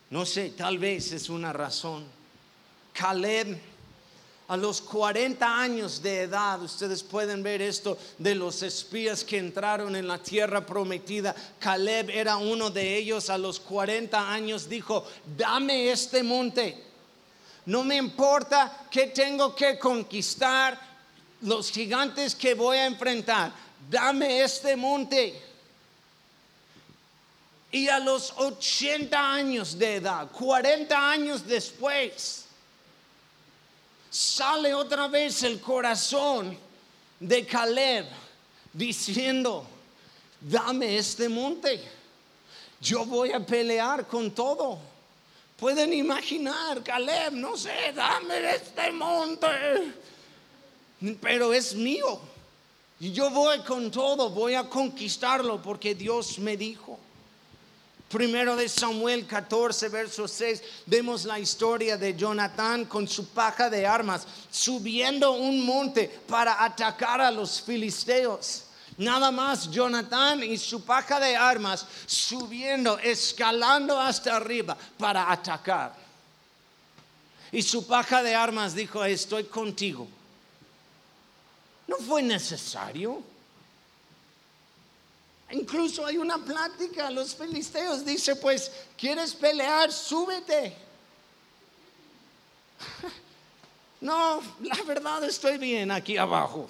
No 0.10 0.26
sé, 0.26 0.52
tal 0.52 0.78
vez 0.78 1.12
es 1.12 1.30
una 1.30 1.52
razón. 1.52 2.06
Caleb, 2.94 3.60
a 4.48 4.56
los 4.56 4.80
40 4.82 5.60
años 5.60 6.02
de 6.02 6.22
edad, 6.22 6.62
ustedes 6.62 7.04
pueden 7.04 7.44
ver 7.44 7.62
esto 7.62 7.98
de 8.18 8.36
los 8.36 8.64
espías 8.64 9.26
que 9.26 9.38
entraron 9.38 9.98
en 9.98 10.08
la 10.08 10.18
tierra 10.18 10.66
prometida. 10.66 11.36
Caleb 11.60 12.10
era 12.10 12.38
uno 12.38 12.70
de 12.70 12.96
ellos, 12.96 13.30
a 13.30 13.38
los 13.38 13.60
40 13.60 14.32
años 14.32 14.70
dijo, 14.70 15.06
dame 15.38 15.92
este 15.92 16.24
monte. 16.24 16.86
No 17.66 17.84
me 17.84 17.98
importa 17.98 18.88
que 18.90 19.08
tengo 19.08 19.54
que 19.54 19.78
conquistar, 19.78 20.88
los 21.42 21.70
gigantes 21.70 22.34
que 22.34 22.54
voy 22.54 22.78
a 22.78 22.86
enfrentar. 22.86 23.52
Dame 23.90 24.42
este 24.42 24.76
monte. 24.78 25.47
Y 27.72 27.90
a 27.90 28.00
los 28.00 28.34
80 28.38 29.34
años 29.34 29.78
de 29.78 29.96
edad, 29.96 30.32
40 30.32 31.12
años 31.12 31.46
después, 31.46 32.46
sale 34.10 34.74
otra 34.74 35.08
vez 35.08 35.44
el 35.44 35.60
corazón 35.60 36.58
de 37.20 37.46
Caleb 37.46 38.06
diciendo, 38.72 39.66
dame 40.40 40.98
este 40.98 41.28
monte, 41.28 41.84
yo 42.80 43.06
voy 43.06 43.32
a 43.32 43.40
pelear 43.40 44.08
con 44.08 44.32
todo. 44.32 44.80
Pueden 45.58 45.92
imaginar, 45.92 46.84
Caleb, 46.84 47.34
no 47.34 47.58
sé, 47.58 47.92
dame 47.94 48.56
este 48.56 48.92
monte, 48.92 49.48
pero 51.20 51.52
es 51.52 51.74
mío. 51.74 52.20
Y 53.00 53.12
yo 53.12 53.30
voy 53.30 53.60
con 53.60 53.92
todo, 53.92 54.30
voy 54.30 54.54
a 54.54 54.70
conquistarlo 54.70 55.62
porque 55.62 55.96
Dios 55.96 56.40
me 56.40 56.56
dijo. 56.56 57.00
Primero 58.10 58.56
de 58.56 58.70
Samuel 58.70 59.28
14, 59.28 59.90
verso 59.90 60.28
6, 60.30 60.64
vemos 60.86 61.26
la 61.26 61.40
historia 61.40 61.98
de 61.98 62.16
Jonatán 62.16 62.86
con 62.86 63.06
su 63.06 63.28
paja 63.28 63.70
de 63.70 63.86
armas 63.86 64.26
subiendo 64.50 65.34
un 65.34 65.66
monte 65.66 66.08
para 66.28 66.64
atacar 66.64 67.20
a 67.20 67.30
los 67.30 67.62
filisteos. 67.62 68.64
Nada 68.98 69.30
más 69.30 69.70
Jonathan 69.70 70.42
y 70.42 70.58
su 70.58 70.84
paja 70.86 71.20
de 71.20 71.36
armas 71.36 71.86
subiendo, 72.06 72.98
escalando 72.98 74.00
hasta 74.00 74.38
arriba 74.38 74.78
para 74.98 75.30
atacar. 75.30 75.94
Y 77.52 77.62
su 77.62 77.86
paja 77.86 78.24
de 78.24 78.34
armas 78.34 78.74
dijo, 78.74 79.04
estoy 79.04 79.44
contigo. 79.44 80.08
No 81.88 81.98
fue 81.98 82.24
necesario. 82.24 83.22
Incluso 85.52 86.06
hay 86.06 86.18
una 86.18 86.38
plática, 86.38 87.10
los 87.10 87.34
filisteos 87.34 88.04
dice, 88.04 88.36
pues, 88.36 88.72
¿quieres 88.98 89.34
pelear? 89.34 89.92
Súbete. 89.92 90.76
No, 94.00 94.40
la 94.62 94.84
verdad 94.84 95.24
estoy 95.24 95.58
bien 95.58 95.90
aquí 95.90 96.18
abajo. 96.18 96.70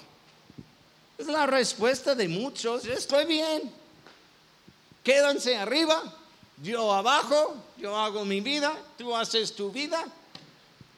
Es 1.18 1.26
la 1.26 1.44
respuesta 1.44 2.14
de 2.14 2.26
muchos, 2.26 2.86
estoy 2.86 3.26
bien. 3.26 3.70
Quédense 5.04 5.54
arriba, 5.56 6.02
yo 6.62 6.92
abajo, 6.92 7.56
yo 7.76 7.96
hago 7.96 8.24
mi 8.24 8.40
vida, 8.40 8.74
tú 8.96 9.14
haces 9.14 9.54
tu 9.54 9.70
vida. 9.70 10.06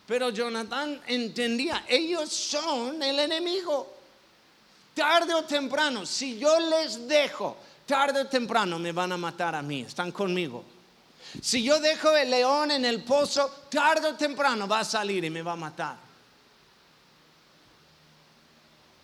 Pero 0.07 0.31
Jonathan 0.31 1.01
entendía, 1.07 1.85
ellos 1.89 2.33
son 2.33 3.03
el 3.03 3.19
enemigo. 3.19 3.93
Tarde 4.95 5.35
o 5.35 5.45
temprano, 5.45 6.05
si 6.05 6.39
yo 6.39 6.59
les 6.59 7.07
dejo, 7.07 7.57
tarde 7.91 8.21
o 8.21 8.27
temprano 8.27 8.79
me 8.79 8.93
van 8.93 9.11
a 9.11 9.17
matar 9.17 9.57
a 9.57 9.63
mí, 9.63 9.81
están 9.81 10.13
conmigo. 10.13 10.65
Si 11.43 11.63
yo 11.63 11.81
dejo 11.81 12.17
el 12.17 12.31
león 12.31 12.71
en 12.71 12.85
el 12.85 13.03
pozo, 13.03 13.51
tarde 13.69 14.07
o 14.09 14.15
temprano 14.15 14.69
va 14.69 14.81
a 14.81 14.85
salir 14.85 15.25
y 15.25 15.31
me 15.31 15.43
va 15.43 15.53
a 15.53 15.57
matar 15.57 16.11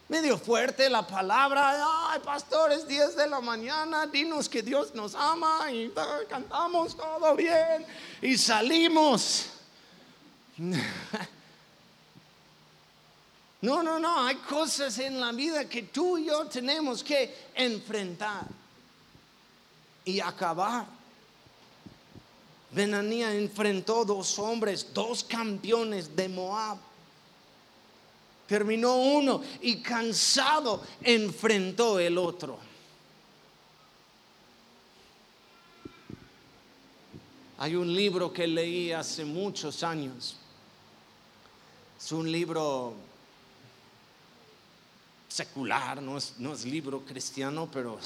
medio 0.08 0.38
fuerte 0.38 0.88
la 0.88 1.04
palabra, 1.06 1.74
ay 2.10 2.20
pastor, 2.20 2.72
es 2.72 2.86
10 2.86 3.16
de 3.16 3.28
la 3.28 3.40
mañana, 3.40 4.06
dinos 4.06 4.48
que 4.48 4.62
Dios 4.62 4.94
nos 4.94 5.14
ama 5.14 5.70
y 5.72 5.92
cantamos 6.28 6.96
todo 6.96 7.34
bien 7.34 7.84
y 8.22 8.36
salimos. 8.36 9.50
No, 13.62 13.82
no, 13.82 13.98
no, 13.98 14.24
hay 14.24 14.36
cosas 14.36 14.96
en 14.98 15.18
la 15.18 15.32
vida 15.32 15.66
que 15.66 15.84
tú 15.84 16.18
y 16.18 16.26
yo 16.26 16.46
tenemos 16.46 17.02
que 17.02 17.48
enfrentar 17.54 18.44
y 20.06 20.20
acabar. 20.20 20.86
Benanía 22.70 23.34
enfrentó 23.34 24.06
dos 24.06 24.38
hombres, 24.38 24.86
dos 24.94 25.22
campeones 25.22 26.16
de 26.16 26.28
Moab 26.30 26.78
Terminó 28.46 28.96
uno 28.96 29.42
y 29.60 29.82
cansado 29.82 30.82
enfrentó 31.02 31.98
el 31.98 32.16
otro. 32.16 32.58
Hay 37.58 37.74
un 37.74 37.92
libro 37.92 38.32
que 38.32 38.46
leí 38.46 38.92
hace 38.92 39.24
muchos 39.24 39.82
años. 39.82 40.36
Es 41.98 42.12
un 42.12 42.30
libro 42.30 42.94
secular, 45.28 46.00
no 46.00 46.18
es, 46.18 46.34
no 46.38 46.52
es 46.52 46.64
libro 46.64 47.00
cristiano, 47.00 47.68
pero 47.72 47.98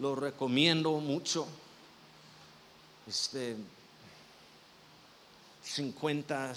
lo 0.00 0.14
recomiendo 0.14 0.92
mucho. 0.92 1.46
Este, 3.06 3.56
50 5.62 6.52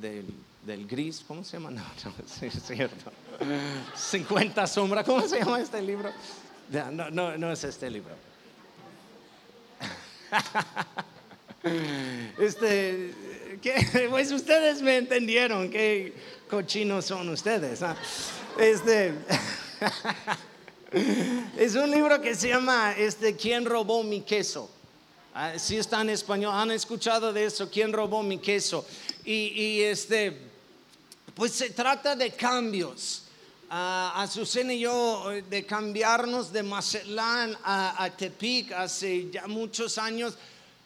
del 0.00 0.24
del 0.68 0.86
gris, 0.86 1.24
¿cómo 1.26 1.42
se 1.42 1.56
llama? 1.58 1.70
No, 1.70 1.82
no, 2.04 2.12
es 2.46 2.62
cierto. 2.62 3.10
50 3.96 4.66
sombras, 4.66 5.04
¿cómo 5.04 5.26
se 5.26 5.38
llama 5.38 5.60
este 5.60 5.80
libro? 5.80 6.10
No, 6.70 7.10
no, 7.10 7.36
no 7.36 7.52
es 7.52 7.64
este 7.64 7.90
libro. 7.90 8.14
Este, 12.38 13.12
pues 14.08 14.30
ustedes 14.30 14.80
me 14.80 14.96
entendieron, 14.96 15.68
qué 15.70 16.14
cochinos 16.48 17.04
son 17.04 17.28
ustedes. 17.28 17.82
¿ah? 17.82 17.96
Este, 18.58 19.12
es 21.58 21.74
un 21.74 21.90
libro 21.90 22.20
que 22.20 22.34
se 22.34 22.48
llama 22.48 22.94
este, 22.96 23.36
¿Quién 23.36 23.64
robó 23.64 24.02
mi 24.02 24.22
queso? 24.22 24.70
Ah, 25.34 25.58
si 25.58 25.76
está 25.76 26.00
en 26.00 26.10
español, 26.10 26.52
han 26.54 26.70
escuchado 26.70 27.32
de 27.32 27.44
eso, 27.44 27.70
¿quién 27.70 27.92
robó 27.92 28.22
mi 28.22 28.38
queso? 28.38 28.84
Y, 29.24 29.52
y 29.54 29.82
este, 29.82 30.36
pues 31.34 31.52
se 31.52 31.70
trata 31.70 32.16
de 32.16 32.32
cambios. 32.32 33.22
Uh, 33.70 34.16
Azucena 34.16 34.72
y 34.72 34.80
yo, 34.80 35.30
eh, 35.30 35.42
de 35.42 35.66
cambiarnos 35.66 36.50
de 36.50 36.62
Mazatlán 36.62 37.54
a, 37.62 38.10
Tepic 38.16 38.72
hace 38.72 39.30
ya 39.30 39.46
muchos 39.46 39.98
años, 39.98 40.38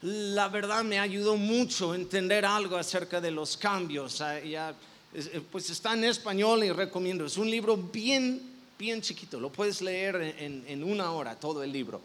la 0.02 0.48
verdad 0.48 0.82
me 0.82 0.98
ayudó 0.98 1.36
mucho 1.36 1.92
a 1.92 1.94
entender 1.94 2.44
algo 2.44 2.76
acerca 2.76 3.20
de 3.20 3.30
los 3.30 3.56
cambios. 3.56 4.20
Ah, 4.20 4.40
ya, 4.40 4.74
eh, 5.14 5.40
pues 5.50 5.70
está 5.70 5.94
en 5.94 6.04
español 6.04 6.64
y 6.64 6.72
recomiendo. 6.72 7.24
Es 7.24 7.36
un 7.36 7.48
libro 7.48 7.76
bien, 7.76 8.51
bien 8.82 9.00
chiquito. 9.00 9.38
Lo 9.38 9.50
puedes 9.50 9.80
leer 9.80 10.34
en, 10.40 10.82
una 10.82 11.12
hora, 11.12 11.38
todo 11.38 11.62
el 11.62 11.70
libro. 11.70 12.02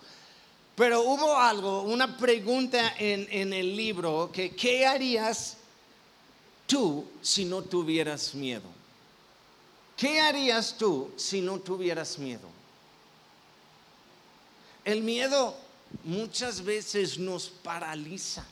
Pero 0.75 1.01
hubo 1.01 1.35
algo, 1.35 1.81
una 1.81 2.15
pregunta 2.15 2.93
en, 2.99 3.27
en 3.31 3.51
el 3.51 3.75
libro 3.75 4.29
que, 4.31 4.55
¿qué 4.55 4.85
harías 4.85 5.57
tú 6.67 7.03
si 7.19 7.45
no 7.45 7.63
tuvieras 7.63 8.35
miedo? 8.35 8.69
¿Qué 9.97 10.21
harías 10.21 10.77
tú 10.77 11.11
si 11.17 11.41
no 11.41 11.59
tuvieras 11.59 12.19
miedo? 12.19 12.47
El 14.85 15.01
miedo 15.01 15.57
muchas 16.03 16.63
veces 16.63 17.17
nos 17.17 17.49
paraliza. 17.49 18.45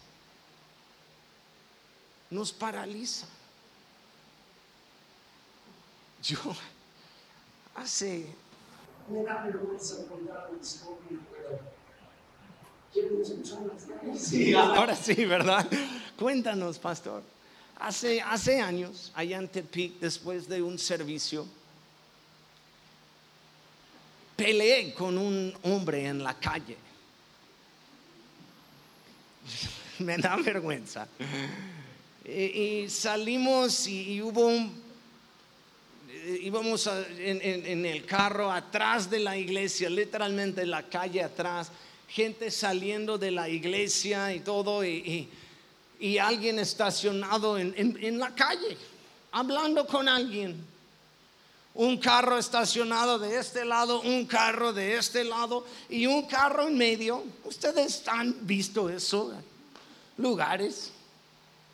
Nos 2.31 2.51
paraliza. 2.51 3.27
Yo 6.23 6.39
hace... 7.75 8.25
Me 9.07 9.23
da 9.23 9.43
vergüenza 9.43 10.07
contar 10.07 10.49
Sí, 14.17 14.53
ahora 14.53 14.95
sí, 14.95 15.25
¿verdad? 15.25 15.67
Cuéntanos, 16.17 16.79
pastor. 16.79 17.21
Hace, 17.77 18.21
hace 18.21 18.61
años, 18.61 19.11
allá 19.13 19.38
en 19.38 19.49
Tepic, 19.49 19.99
después 19.99 20.47
de 20.47 20.61
un 20.61 20.79
servicio, 20.79 21.45
peleé 24.35 24.93
con 24.93 25.17
un 25.17 25.53
hombre 25.63 26.07
en 26.07 26.23
la 26.23 26.33
calle. 26.35 26.77
Me 29.99 30.17
da 30.17 30.38
vergüenza. 30.38 31.07
Y, 32.23 32.89
salimos 32.89 33.88
y, 33.88 34.21
hubo 34.21 34.47
un, 34.47 34.85
íbamos 36.41 36.88
en, 36.88 37.85
el 37.85 38.05
carro 38.05 38.51
atrás 38.51 39.09
de 39.09 39.19
la 39.19 39.38
iglesia, 39.38 39.89
literalmente 39.89 40.61
en 40.61 40.71
la 40.71 40.83
calle 40.83 41.21
atrás, 41.21 41.71
gente 42.07 42.49
saliendo 42.51 43.17
de 43.17 43.31
la 43.31 43.49
iglesia 43.49 44.33
y 44.33 44.39
todo, 44.39 44.83
y 44.83 46.17
alguien 46.17 46.59
estacionado 46.59 47.57
en, 47.57 48.19
la 48.19 48.33
calle, 48.33 48.77
hablando 49.31 49.85
con 49.85 50.07
alguien. 50.07 50.75
Un 51.73 51.97
carro 51.97 52.38
estacionado 52.38 53.19
de 53.19 53.38
este 53.38 53.65
lado, 53.65 53.99
un 53.99 54.25
carro 54.25 54.71
de 54.71 54.95
este 54.95 55.25
lado 55.25 55.65
y 55.89 56.05
un 56.05 56.25
carro 56.25 56.69
en 56.69 56.77
medio. 56.77 57.21
Ustedes 57.43 58.01
han 58.07 58.47
visto 58.47 58.89
eso, 58.89 59.33
lugares. 60.17 60.91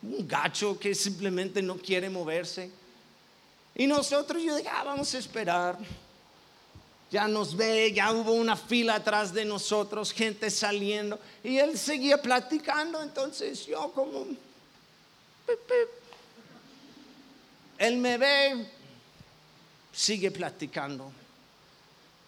Un 0.02 0.28
gacho 0.28 0.80
que 0.80 0.96
simplemente 0.96 1.62
no 1.62 1.78
quiere 1.78 2.10
moverse. 2.10 2.72
Y 3.76 3.88
nosotros, 3.88 4.42
yo 4.44 4.56
dije, 4.56 4.70
ah, 4.70 4.84
vamos 4.84 5.14
a 5.14 5.18
esperar 5.18 5.78
ya 7.12 7.28
nos 7.28 7.56
ve, 7.58 7.92
ya 7.92 8.14
hubo 8.14 8.32
una 8.32 8.56
fila 8.56 8.96
atrás 8.96 9.34
de 9.34 9.44
nosotros, 9.44 10.14
gente 10.14 10.50
saliendo, 10.50 11.20
y 11.44 11.58
él 11.58 11.78
seguía 11.78 12.22
platicando, 12.22 13.04
entonces 13.04 13.66
yo 13.66 13.92
como, 13.92 14.28
él 17.78 17.98
me 17.98 18.18
ve, 18.18 18.66
sigue 19.92 20.32
platicando 20.32 21.12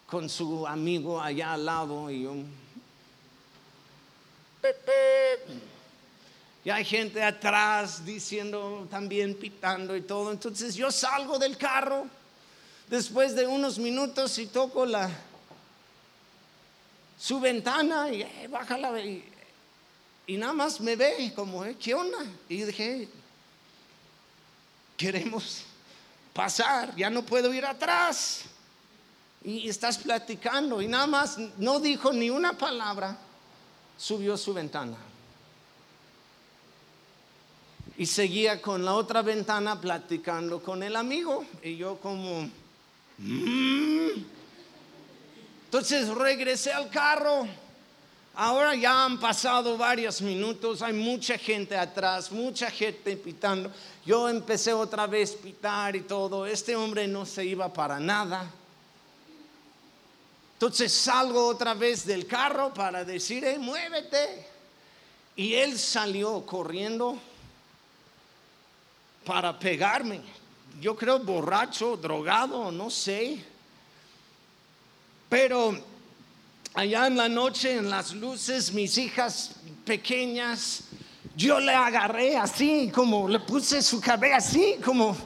con 0.06 0.28
su 0.28 0.66
amigo 0.66 1.18
allá 1.18 1.54
al 1.54 1.64
lado 1.64 2.10
y 2.10 2.24
yo, 2.24 2.34
y 6.64 6.70
hay 6.70 6.84
gente 6.84 7.22
atrás 7.22 8.04
diciendo 8.04 8.86
también 8.90 9.34
pitando 9.34 9.94
y 9.96 10.02
todo, 10.02 10.32
entonces 10.32 10.74
yo 10.74 10.90
salgo 10.90 11.38
del 11.38 11.56
carro 11.56 12.06
después 12.88 13.34
de 13.34 13.46
unos 13.46 13.78
minutos 13.78 14.38
y 14.38 14.46
toco 14.46 14.86
la 14.86 15.10
su 17.18 17.38
ventana 17.38 18.10
y 18.10 18.22
eh, 18.22 18.48
baja 18.50 18.76
la 18.76 18.98
y, 19.00 19.24
y, 20.26 20.36
nada 20.36 20.52
más 20.52 20.80
me 20.80 20.96
ve 20.96 21.32
como 21.34 21.64
eh, 21.64 21.76
qué 21.78 21.94
onda 21.94 22.18
y 22.48 22.62
dije 22.62 23.08
queremos 24.96 25.62
pasar 26.32 26.94
ya 26.96 27.08
no 27.08 27.22
puedo 27.22 27.52
ir 27.54 27.64
atrás 27.64 28.44
y 29.44 29.68
estás 29.68 29.98
platicando 29.98 30.80
y 30.80 30.88
nada 30.88 31.06
más 31.06 31.36
no 31.58 31.78
dijo 31.78 32.12
ni 32.12 32.30
una 32.30 32.56
palabra, 32.56 33.16
subió 33.98 34.38
su 34.38 34.54
ventana. 34.54 34.96
Y 37.96 38.06
seguía 38.06 38.60
con 38.60 38.84
la 38.84 38.94
otra 38.94 39.22
ventana 39.22 39.80
platicando 39.80 40.60
con 40.60 40.82
el 40.82 40.96
amigo 40.96 41.44
y 41.62 41.76
yo 41.76 41.96
como... 41.96 42.50
"Mm". 43.18 44.24
Entonces 45.66 46.08
regresé 46.08 46.72
al 46.72 46.88
carro. 46.90 47.46
Ahora 48.36 48.74
ya 48.74 49.04
han 49.04 49.20
pasado 49.20 49.76
varios 49.78 50.20
minutos, 50.20 50.82
hay 50.82 50.92
mucha 50.92 51.38
gente 51.38 51.76
atrás, 51.76 52.32
mucha 52.32 52.68
gente 52.68 53.16
pitando. 53.16 53.70
Yo 54.04 54.28
empecé 54.28 54.72
otra 54.72 55.06
vez 55.06 55.34
a 55.34 55.42
pitar 55.42 55.94
y 55.94 56.00
todo. 56.00 56.44
Este 56.44 56.74
hombre 56.74 57.06
no 57.06 57.24
se 57.24 57.44
iba 57.44 57.72
para 57.72 58.00
nada. 58.00 58.50
Entonces 60.54 60.92
salgo 60.92 61.46
otra 61.46 61.74
vez 61.74 62.04
del 62.04 62.26
carro 62.26 62.74
para 62.74 63.04
decir, 63.04 63.44
"Eh, 63.44 63.58
muévete. 63.58 64.48
Y 65.36 65.54
él 65.54 65.78
salió 65.78 66.44
corriendo 66.44 67.18
para 69.24 69.58
pegarme. 69.58 70.20
Yo 70.80 70.96
creo 70.96 71.18
borracho, 71.18 71.96
drogado, 71.96 72.70
no 72.70 72.90
sé. 72.90 73.38
Pero 75.28 75.78
allá 76.74 77.06
en 77.06 77.16
la 77.16 77.28
noche, 77.28 77.76
en 77.76 77.88
las 77.88 78.12
luces, 78.12 78.72
mis 78.72 78.98
hijas 78.98 79.52
pequeñas, 79.84 80.84
yo 81.36 81.58
le 81.58 81.72
agarré 81.72 82.36
así, 82.36 82.90
como 82.94 83.28
le 83.28 83.40
puse 83.40 83.82
su 83.82 84.00
cabeza 84.00 84.36
así, 84.36 84.76
como, 84.84 85.16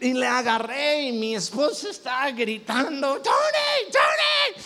y 0.00 0.12
le 0.12 0.26
agarré 0.26 1.08
y 1.08 1.12
mi 1.12 1.34
esposa 1.34 1.90
está 1.90 2.30
gritando, 2.30 3.20
Tony, 3.20 3.92
Tony. 3.92 4.62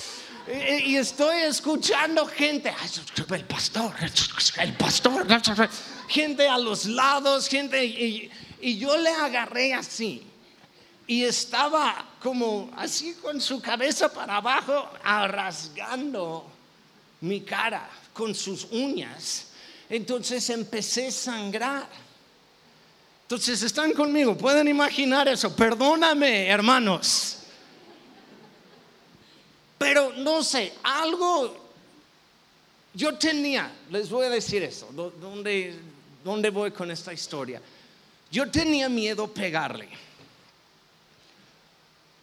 Y, 0.85 0.97
estoy 0.97 1.43
escuchando 1.43 2.27
gente, 2.27 2.75
"Ay, 2.77 2.89
el 3.31 3.45
pastor, 3.45 3.93
el 4.59 4.73
pastor, 4.75 5.69
gente 6.09 6.49
a 6.49 6.59
los 6.59 6.87
lados, 6.87 7.47
gente, 7.47 7.85
y, 7.85 8.31
y 8.61 8.79
yo 8.79 8.97
le 8.97 9.11
agarré 9.11 9.73
así 9.75 10.23
y 11.07 11.25
estaba 11.25 12.07
como 12.23 12.71
así 12.77 13.15
con 13.15 13.41
su 13.41 13.61
cabeza 13.61 14.13
para 14.13 14.37
abajo, 14.37 14.89
rasgando 15.03 16.47
mi 17.23 17.41
cara 17.43 17.89
con 18.13 18.35
sus 18.35 18.65
uñas. 18.71 19.49
Entonces 19.89 20.49
empecé 20.51 21.09
a 21.09 21.11
sangrar. 21.13 21.89
Entonces 23.23 23.63
están 23.63 23.93
conmigo, 23.93 24.37
pueden 24.37 24.69
imaginar 24.69 25.27
eso. 25.29 25.55
Perdóname, 25.55 26.47
hermanos. 26.49 27.39
Pero 29.79 30.13
no 30.17 30.43
sé, 30.45 30.75
algo 30.83 31.57
yo 32.93 33.17
tenía, 33.17 33.73
les 33.91 34.11
voy 34.11 34.27
a 34.27 34.31
decir 34.31 34.63
eso, 34.63 34.89
¿dó- 34.93 35.11
¿dónde, 35.13 35.79
dónde 36.23 36.51
voy 36.51 36.71
con 36.71 36.91
esta 36.91 37.13
historia? 37.13 37.63
Yo 38.31 38.49
tenía 38.51 38.89
miedo 38.89 39.27
pegarle. 39.29 39.89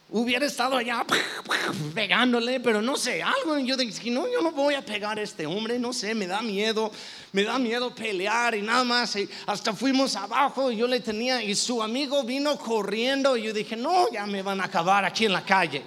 Hubiera 0.09 0.45
estado 0.45 0.77
allá 0.77 1.05
pegándole, 1.93 2.61
pero 2.61 2.81
no 2.81 2.95
sé, 2.95 3.21
algo 3.21 3.57
yo 3.59 3.75
dije, 3.75 4.09
no, 4.09 4.25
yo 4.31 4.41
no 4.41 4.51
voy 4.53 4.73
a 4.75 4.81
pegar 4.85 5.19
a 5.19 5.21
este 5.21 5.45
hombre, 5.45 5.77
no 5.77 5.91
sé, 5.91 6.15
me 6.15 6.25
da 6.27 6.41
miedo, 6.41 6.89
me 7.33 7.43
da 7.43 7.59
miedo 7.59 7.93
pelear 7.93 8.55
y 8.55 8.61
nada 8.61 8.85
más. 8.85 9.17
y 9.17 9.27
hasta 9.47 9.73
fuimos 9.73 10.15
abajo 10.15 10.71
y 10.71 10.77
yo 10.77 10.87
le 10.87 11.01
tenía, 11.01 11.43
y 11.43 11.53
su 11.55 11.83
amigo 11.83 12.23
vino 12.23 12.57
corriendo 12.57 13.35
y 13.35 13.43
yo 13.43 13.53
dije, 13.53 13.75
no, 13.75 14.09
ya 14.09 14.25
me 14.25 14.41
van 14.41 14.61
a 14.61 14.65
acabar 14.65 15.03
aquí 15.03 15.25
en 15.25 15.33
la 15.33 15.43
calle. 15.43 15.83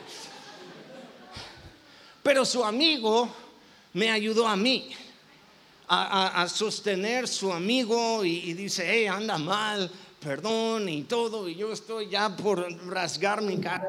Pero 2.23 2.45
su 2.45 2.63
amigo 2.63 3.27
me 3.95 4.11
ayudó 4.11 4.47
a 4.47 4.55
mí 4.55 4.91
a, 5.89 6.27
a- 6.27 6.43
a 6.43 6.49
sostener 6.51 7.27
su 7.27 7.51
amigo 7.51 8.23
y, 8.23 8.51
y 8.51 8.53
dice, 8.53 8.85
hey, 8.87 9.07
anda 9.07 9.39
mal, 9.39 9.91
perdón 10.21 10.89
y 10.89 11.05
todo. 11.05 11.49
Y 11.49 11.57
yo 11.57 11.73
estoy 11.73 12.09
ya 12.09 12.35
por 12.37 12.71
rasgar 12.89 13.43
mi 13.43 13.59
cara, 13.59 13.89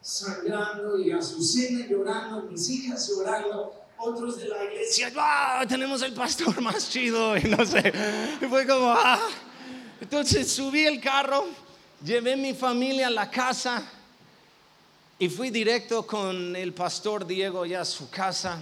sangrando 0.00 0.98
y 0.98 1.12
Azucena 1.12 1.86
llorando, 1.86 2.42
mis 2.42 2.68
hijas 2.70 3.08
llorando. 3.08 3.80
Otros 3.96 4.36
de 4.38 4.48
la 4.48 4.64
iglesia, 4.64 5.10
¡ah! 5.16 5.64
Tenemos 5.66 6.02
el 6.02 6.12
pastor 6.12 6.60
más 6.60 6.90
chido, 6.90 7.36
y 7.38 7.44
no 7.44 7.64
sé. 7.64 7.92
Y 8.42 8.44
fue 8.46 8.66
como, 8.66 8.90
¡ah! 8.90 9.20
Entonces 10.00 10.50
subí 10.50 10.84
el 10.84 11.00
carro, 11.00 11.46
llevé 12.04 12.36
mi 12.36 12.52
familia 12.54 13.06
a 13.06 13.10
la 13.10 13.30
casa 13.30 13.82
y 15.18 15.28
fui 15.28 15.50
directo 15.50 16.04
con 16.06 16.56
el 16.56 16.74
pastor 16.74 17.24
Diego 17.24 17.64
ya 17.64 17.82
a 17.82 17.84
su 17.84 18.10
casa. 18.10 18.58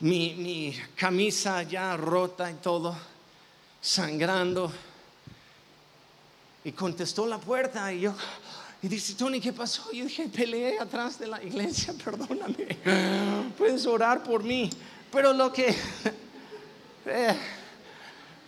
Mi, 0.00 0.34
mi 0.36 0.78
camisa 0.94 1.62
ya 1.64 1.96
rota 1.96 2.50
y 2.50 2.54
todo, 2.54 2.96
sangrando. 3.80 4.72
Y 6.66 6.72
contestó 6.72 7.28
la 7.28 7.38
puerta 7.38 7.92
y 7.92 8.00
yo, 8.00 8.14
y 8.82 8.88
dice, 8.88 9.14
Tony, 9.14 9.40
¿qué 9.40 9.52
pasó? 9.52 9.92
Yo 9.92 10.04
dije, 10.04 10.26
peleé 10.26 10.80
atrás 10.80 11.16
de 11.16 11.28
la 11.28 11.40
iglesia, 11.40 11.94
perdóname. 12.04 12.76
Puedes 13.56 13.86
orar 13.86 14.24
por 14.24 14.42
mí. 14.42 14.68
Pero 15.12 15.32
lo 15.32 15.52
que... 15.52 15.72
eh, 17.06 17.36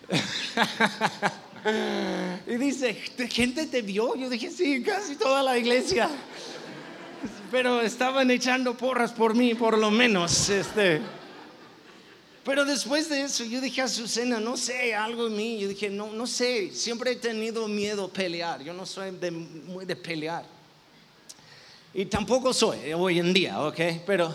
y 2.49 2.57
dice, 2.57 2.95
gente 3.31 3.67
te 3.67 3.83
vio. 3.83 4.17
Yo 4.17 4.29
dije, 4.29 4.51
sí, 4.51 4.83
casi 4.83 5.15
toda 5.15 5.41
la 5.41 5.57
iglesia. 5.57 6.11
Pero 7.53 7.83
estaban 7.83 8.33
echando 8.33 8.77
porras 8.77 9.13
por 9.13 9.37
mí, 9.37 9.55
por 9.55 9.79
lo 9.79 9.93
menos. 9.93 10.49
Este. 10.49 11.01
Pero 12.49 12.65
después 12.65 13.11
de 13.11 13.25
eso, 13.25 13.45
yo 13.45 13.61
dije 13.61 13.83
a 13.83 13.85
Azucena, 13.85 14.41
no 14.41 14.57
sé, 14.57 14.95
algo 14.95 15.27
en 15.27 15.37
mí. 15.37 15.59
Yo 15.59 15.69
dije, 15.69 15.91
no, 15.91 16.11
no 16.15 16.27
sé, 16.27 16.73
siempre 16.73 17.11
he 17.11 17.17
tenido 17.17 17.69
miedo 17.69 18.07
a 18.07 18.09
pelear. 18.11 18.63
Yo 18.63 18.73
no 18.73 18.87
soy 18.87 19.11
de- 19.11 19.31
muy 19.31 19.85
de 19.85 19.95
pelear. 19.95 20.47
Y 21.93 22.07
tampoco 22.07 22.55
soy 22.55 22.91
hoy 22.95 23.19
en 23.19 23.35
día, 23.35 23.61
¿ok? 23.61 23.79
Pero 24.07 24.35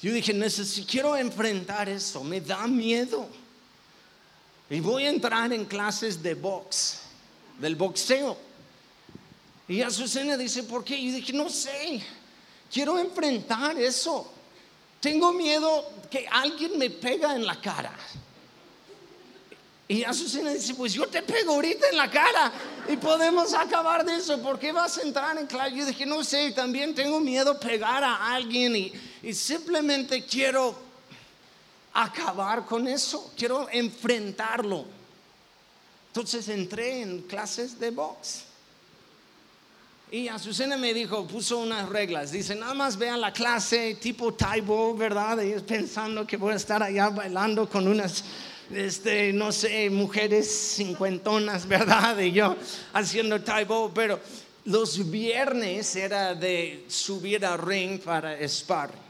yo 0.00 0.10
dije, 0.10 0.32
necesito, 0.32 0.88
quiero 0.90 1.14
enfrentar 1.14 1.86
eso, 1.86 2.24
me 2.24 2.40
da 2.40 2.66
miedo. 2.66 3.28
Y 4.70 4.80
voy 4.80 5.04
a 5.04 5.10
entrar 5.10 5.52
en 5.52 5.66
clases 5.66 6.22
de 6.22 6.32
box, 6.32 7.00
del 7.58 7.76
boxeo. 7.76 8.38
Y 9.68 9.82
Azucena 9.82 10.38
dice, 10.38 10.62
¿por 10.62 10.82
qué? 10.82 10.96
Yo 11.04 11.12
dije, 11.12 11.34
no 11.34 11.50
sé, 11.50 12.02
quiero 12.72 12.98
enfrentar 12.98 13.78
eso. 13.78 14.32
Tengo 15.02 15.32
miedo 15.32 15.84
que 16.08 16.28
alguien 16.30 16.78
me 16.78 16.88
pega 16.88 17.34
en 17.34 17.44
la 17.44 17.60
cara. 17.60 17.92
Y 19.88 20.04
Azucena 20.04 20.52
dice, 20.52 20.74
pues 20.74 20.92
yo 20.92 21.08
te 21.08 21.22
pego 21.22 21.54
ahorita 21.54 21.88
en 21.90 21.96
la 21.96 22.08
cara 22.08 22.52
y 22.88 22.96
podemos 22.98 23.52
acabar 23.52 24.04
de 24.04 24.14
eso. 24.14 24.40
¿Por 24.40 24.60
qué 24.60 24.70
vas 24.70 24.96
a 24.98 25.02
entrar 25.02 25.36
en 25.36 25.48
clase? 25.48 25.74
Yo 25.74 25.84
dije, 25.84 26.06
no 26.06 26.22
sé, 26.22 26.52
también 26.52 26.94
tengo 26.94 27.18
miedo 27.18 27.58
pegar 27.58 28.04
a 28.04 28.32
alguien 28.32 28.76
y, 28.76 28.92
y 29.24 29.34
simplemente 29.34 30.24
quiero 30.24 30.76
acabar 31.92 32.64
con 32.64 32.86
eso, 32.86 33.32
quiero 33.36 33.68
enfrentarlo. 33.70 34.84
Entonces 36.10 36.46
entré 36.46 37.02
en 37.02 37.22
clases 37.22 37.76
de 37.80 37.90
box. 37.90 38.44
Y 40.12 40.28
Azucena 40.28 40.76
me 40.76 40.92
dijo, 40.92 41.26
puso 41.26 41.56
unas 41.56 41.88
reglas. 41.88 42.32
Dice, 42.32 42.54
nada 42.54 42.74
más 42.74 42.98
vean 42.98 43.18
la 43.18 43.32
clase 43.32 43.94
tipo 43.94 44.34
Taibo, 44.34 44.94
¿verdad? 44.94 45.40
Y 45.40 45.58
pensando 45.60 46.26
que 46.26 46.36
voy 46.36 46.52
a 46.52 46.56
estar 46.56 46.82
allá 46.82 47.08
bailando 47.08 47.66
con 47.66 47.88
unas, 47.88 48.22
este, 48.70 49.32
no 49.32 49.50
sé, 49.50 49.88
mujeres 49.88 50.74
cincuentonas, 50.76 51.66
¿verdad? 51.66 52.18
Y 52.18 52.30
yo 52.30 52.54
haciendo 52.92 53.40
Taibo, 53.40 53.90
pero 53.94 54.20
los 54.66 55.10
viernes 55.10 55.96
era 55.96 56.34
de 56.34 56.84
subir 56.88 57.46
a 57.46 57.56
ring 57.56 57.98
para 57.98 58.36
sparring. 58.46 59.00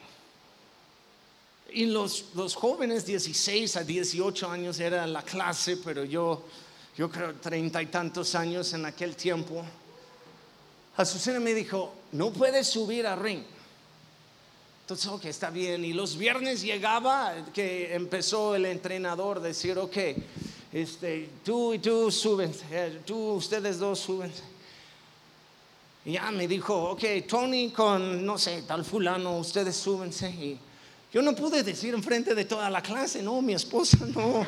Y 1.73 1.87
los, 1.87 2.27
los 2.37 2.55
jóvenes 2.55 3.05
16 3.05 3.75
a 3.77 3.83
18 3.83 4.49
años 4.49 4.79
era 4.79 5.05
la 5.09 5.23
clase, 5.23 5.79
pero 5.79 6.05
yo, 6.05 6.45
yo 6.97 7.11
creo 7.11 7.35
treinta 7.35 7.83
y 7.83 7.87
tantos 7.87 8.37
años 8.37 8.73
en 8.73 8.87
aquel 8.87 9.17
tiempo. 9.17 9.65
Azucena 10.97 11.41
me 11.41 11.55
dijo, 11.55 11.95
no 12.13 12.33
puedes 12.33 12.67
subir 12.67 13.07
a 13.07 13.17
ring. 13.17 13.43
Entonces, 14.83 15.07
ok, 15.07 15.25
está 15.27 15.49
bien. 15.49 15.85
Y 15.85 15.93
los 15.93 16.17
viernes 16.17 16.63
llegaba 16.63 17.35
que 17.55 17.95
empezó 17.95 18.55
el 18.55 18.67
entrenador 18.67 19.39
a 19.39 19.41
decir, 19.41 19.79
ok, 19.79 19.97
este, 20.73 21.31
tú 21.45 21.73
y 21.73 21.79
tú 21.79 22.11
súbense, 22.11 22.65
eh, 22.71 23.01
tú, 23.05 23.35
ustedes 23.35 23.79
dos 23.79 23.99
súbense. 24.01 24.43
Y 26.05 26.13
ya 26.13 26.31
me 26.31 26.49
dijo, 26.49 26.91
ok, 26.91 27.05
Tony 27.29 27.71
con, 27.71 28.25
no 28.27 28.37
sé, 28.37 28.63
tal 28.63 28.85
fulano, 28.85 29.39
ustedes 29.39 29.77
súbense. 29.77 30.29
Y 30.29 30.59
yo 31.13 31.23
no 31.23 31.35
pude 31.35 31.63
decir 31.63 31.95
enfrente 31.95 32.35
de 32.35 32.45
toda 32.45 32.69
la 32.69 32.83
clase, 32.83 33.23
no, 33.23 33.41
mi 33.41 33.55
esposa 33.55 33.99
no. 34.15 34.47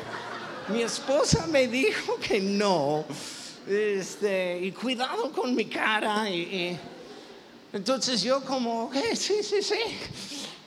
Mi 0.67 0.81
esposa 0.81 1.45
me 1.47 1.67
dijo 1.67 2.17
que 2.17 2.41
no. 2.41 3.05
Este, 3.67 4.59
y 4.61 4.71
cuidado 4.71 5.31
con 5.31 5.55
mi 5.55 5.65
cara. 5.65 6.29
Y, 6.29 6.77
Entonces 7.73 8.21
yo 8.21 8.43
como, 8.43 8.85
ok, 8.85 8.95
sí, 9.15 9.41
sí, 9.41 9.61
sí, 9.61 9.79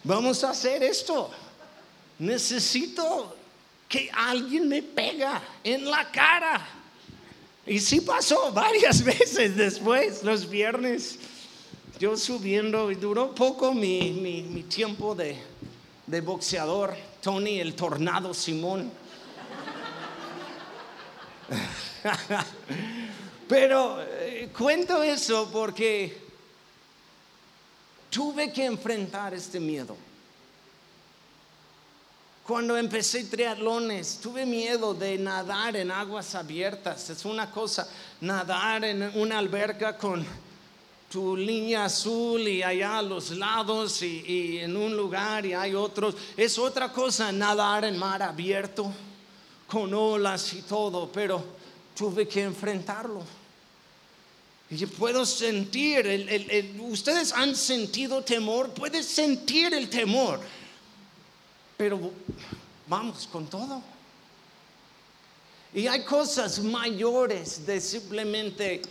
vamos 0.02 0.42
a 0.42 0.50
hacer 0.50 0.82
esto. 0.82 1.30
Necesito 2.18 3.36
que 3.88 4.10
alguien 4.12 4.68
me 4.68 4.82
pega 4.82 5.40
en 5.62 5.88
la 5.88 6.10
cara. 6.10 6.66
Y 7.66 7.78
sí 7.78 8.00
pasó 8.00 8.52
varias 8.54 9.04
veces 9.04 9.56
después, 9.56 10.24
los 10.24 10.48
viernes, 10.48 11.18
yo 12.00 12.16
subiendo, 12.16 12.90
y 12.90 12.96
duró 12.96 13.34
poco 13.34 13.72
mi, 13.72 14.10
mi, 14.12 14.62
tiempo 14.64 15.14
de, 15.14 15.36
de 16.06 16.20
boxeador, 16.20 16.96
Tony 17.22 17.60
el 17.60 17.74
Tornado 17.74 18.34
Simón. 18.34 18.90
Pero 23.48 24.02
eh, 24.02 24.50
cuento 24.56 25.02
eso 25.02 25.48
porque 25.50 26.16
tuve 28.10 28.52
que 28.52 28.66
enfrentar 28.66 29.34
este 29.34 29.58
miedo. 29.58 29.96
Cuando 32.44 32.76
empecé 32.76 33.24
triatlones, 33.24 34.20
tuve 34.22 34.46
miedo 34.46 34.94
de 34.94 35.18
nadar 35.18 35.76
en 35.76 35.90
aguas 35.90 36.34
abiertas. 36.34 37.10
Es 37.10 37.24
una 37.24 37.50
cosa, 37.50 37.88
nadar 38.22 38.84
en 38.84 39.02
una 39.18 39.38
alberca 39.38 39.98
con 39.98 40.24
tu 41.10 41.36
línea 41.36 41.86
azul 41.86 42.46
y 42.48 42.62
allá 42.62 42.98
a 42.98 43.02
los 43.02 43.30
lados 43.30 44.02
y, 44.02 44.24
y 44.26 44.58
en 44.58 44.76
un 44.76 44.96
lugar 44.96 45.44
y 45.44 45.54
hay 45.54 45.74
otros. 45.74 46.14
Es 46.36 46.58
otra 46.58 46.90
cosa 46.90 47.32
nadar 47.32 47.84
en 47.84 47.98
mar 47.98 48.22
abierto 48.22 48.92
con 49.68 49.92
olas 49.92 50.54
y 50.54 50.62
todo, 50.62 51.10
pero 51.12 51.44
tuve 51.94 52.26
que 52.26 52.42
enfrentarlo. 52.42 53.22
Y 54.70 54.84
puedo 54.86 55.24
sentir, 55.24 56.74
ustedes 56.80 57.32
han 57.32 57.54
sentido 57.54 58.22
temor, 58.22 58.70
puedes 58.74 59.06
sentir 59.06 59.72
el 59.72 59.88
temor, 59.88 60.40
pero 61.76 62.12
vamos 62.86 63.26
con 63.30 63.46
todo. 63.46 63.82
Y 65.72 65.86
hay 65.86 66.04
cosas 66.04 66.58
mayores 66.60 67.64
de 67.64 67.80
simplemente 67.80 68.82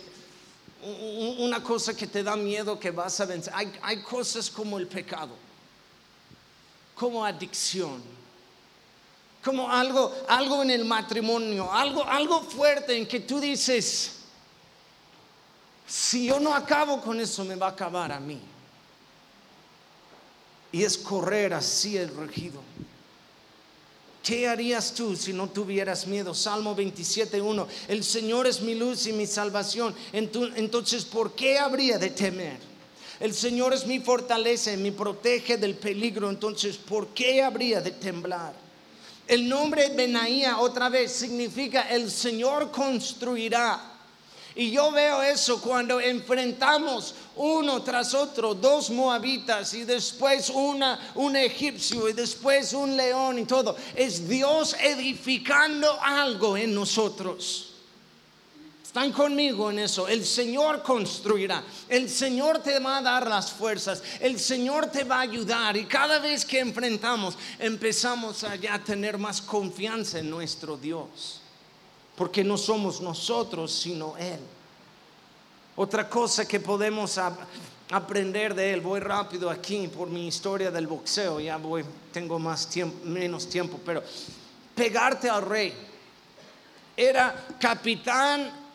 una 1.38 1.62
cosa 1.62 1.96
que 1.96 2.06
te 2.06 2.22
da 2.22 2.36
miedo 2.36 2.78
que 2.78 2.90
vas 2.90 3.20
a 3.20 3.26
vencer. 3.26 3.52
Hay, 3.54 3.72
hay 3.82 4.02
cosas 4.02 4.48
como 4.48 4.78
el 4.78 4.86
pecado, 4.86 5.34
como 6.94 7.24
adicción, 7.24 8.02
como 9.42 9.70
algo, 9.70 10.14
algo 10.28 10.62
en 10.62 10.70
el 10.70 10.84
matrimonio, 10.84 11.72
algo, 11.72 12.04
algo 12.04 12.42
fuerte 12.42 12.96
en 12.96 13.06
que 13.06 13.20
tú 13.20 13.40
dices, 13.40 14.16
si 15.86 16.26
yo 16.26 16.38
no 16.38 16.54
acabo 16.54 17.00
con 17.00 17.20
eso, 17.20 17.44
me 17.44 17.54
va 17.54 17.66
a 17.66 17.70
acabar 17.70 18.12
a 18.12 18.20
mí. 18.20 18.40
Y 20.70 20.84
es 20.84 20.98
correr 20.98 21.54
así 21.54 21.96
el 21.96 22.14
regido. 22.14 22.60
¿Qué 24.22 24.46
harías 24.46 24.92
tú 24.92 25.16
si 25.16 25.32
no 25.32 25.48
tuvieras 25.48 26.06
miedo? 26.06 26.34
Salmo 26.34 26.76
27.1. 26.76 27.66
El 27.88 28.04
Señor 28.04 28.46
es 28.46 28.60
mi 28.60 28.74
luz 28.74 29.06
y 29.06 29.12
mi 29.14 29.26
salvación. 29.26 29.94
Entonces, 30.12 31.06
¿por 31.06 31.32
qué 31.32 31.58
habría 31.58 31.98
de 31.98 32.10
temer? 32.10 32.58
El 33.20 33.32
Señor 33.32 33.72
es 33.72 33.86
mi 33.86 34.00
fortaleza 34.00 34.72
y 34.72 34.76
me 34.76 34.92
protege 34.92 35.56
del 35.56 35.76
peligro. 35.76 36.28
Entonces, 36.28 36.76
¿por 36.76 37.08
qué 37.08 37.42
habría 37.42 37.80
de 37.80 37.92
temblar? 37.92 38.67
El 39.28 39.46
nombre 39.46 39.90
Benaía 39.90 40.58
otra 40.58 40.88
vez 40.88 41.12
significa 41.12 41.82
el 41.82 42.10
Señor 42.10 42.70
construirá. 42.70 43.78
Y 44.54 44.70
yo 44.70 44.90
veo 44.90 45.22
eso 45.22 45.60
cuando 45.60 46.00
enfrentamos 46.00 47.14
uno 47.36 47.82
tras 47.82 48.14
otro, 48.14 48.54
dos 48.54 48.88
moabitas 48.88 49.74
y 49.74 49.84
después 49.84 50.48
una, 50.48 51.12
un 51.14 51.36
egipcio 51.36 52.08
y 52.08 52.14
después 52.14 52.72
un 52.72 52.96
león 52.96 53.38
y 53.38 53.44
todo. 53.44 53.76
Es 53.94 54.26
Dios 54.26 54.74
edificando 54.80 56.00
algo 56.02 56.56
en 56.56 56.74
nosotros. 56.74 57.67
Están 58.88 59.12
conmigo 59.12 59.70
en 59.70 59.80
eso. 59.80 60.08
El 60.08 60.24
Señor 60.24 60.82
construirá. 60.82 61.62
El 61.90 62.08
Señor 62.08 62.60
te 62.60 62.78
va 62.78 62.96
a 62.96 63.02
dar 63.02 63.26
las 63.26 63.52
fuerzas. 63.52 64.02
El 64.18 64.40
Señor 64.40 64.86
te 64.86 65.04
va 65.04 65.16
a 65.16 65.20
ayudar. 65.20 65.76
Y 65.76 65.84
cada 65.84 66.18
vez 66.20 66.42
que 66.42 66.58
enfrentamos, 66.58 67.36
empezamos 67.58 68.44
a 68.44 68.56
ya 68.56 68.82
tener 68.82 69.18
más 69.18 69.42
confianza 69.42 70.20
en 70.20 70.30
nuestro 70.30 70.78
Dios 70.78 71.42
porque 72.16 72.42
no 72.42 72.56
somos 72.56 73.02
nosotros, 73.02 73.70
sino 73.70 74.16
Él. 74.16 74.40
Otra 75.76 76.08
cosa 76.08 76.48
que 76.48 76.58
podemos 76.58 77.20
aprender 77.90 78.54
de 78.54 78.72
Él, 78.72 78.80
voy 78.80 79.00
rápido 79.00 79.50
aquí 79.50 79.86
por 79.88 80.08
mi 80.08 80.26
historia 80.28 80.70
del 80.70 80.86
boxeo, 80.86 81.40
ya 81.40 81.58
voy, 81.58 81.84
tengo 82.10 82.38
más 82.38 82.70
tiempo, 82.70 83.04
menos 83.04 83.50
tiempo, 83.50 83.78
pero 83.84 84.02
pegarte 84.74 85.28
al 85.28 85.42
rey. 85.42 85.74
Era 86.96 87.46
capitán 87.60 88.67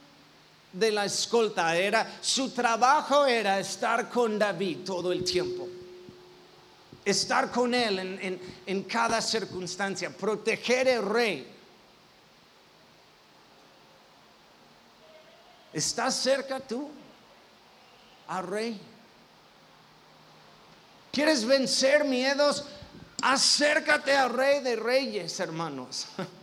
de 0.73 0.91
la 0.91 1.05
escolta, 1.05 1.77
era 1.77 2.17
su 2.21 2.49
trabajo 2.49 3.25
era 3.25 3.59
estar 3.59 4.09
con 4.09 4.37
David 4.37 4.79
todo 4.83 5.11
el 5.11 5.23
tiempo 5.23 5.67
estar 7.05 7.51
con 7.51 7.73
él 7.73 7.99
en, 7.99 8.39
en, 8.65 8.83
cada 8.83 9.21
circunstancia, 9.21 10.09
proteger 10.15 10.87
el 10.87 11.05
rey. 11.05 11.47
¿Estás 15.73 16.15
cerca 16.15 16.59
tú 16.59 16.89
al 18.27 18.47
rey? 18.47 18.79
¿Quieres 21.11 21.45
vencer 21.45 22.03
miedos? 22.03 22.65
Acércate 23.21 24.15
al 24.15 24.31
rey 24.31 24.61
de 24.61 24.75
reyes, 24.75 25.39
hermanos. 25.39 26.07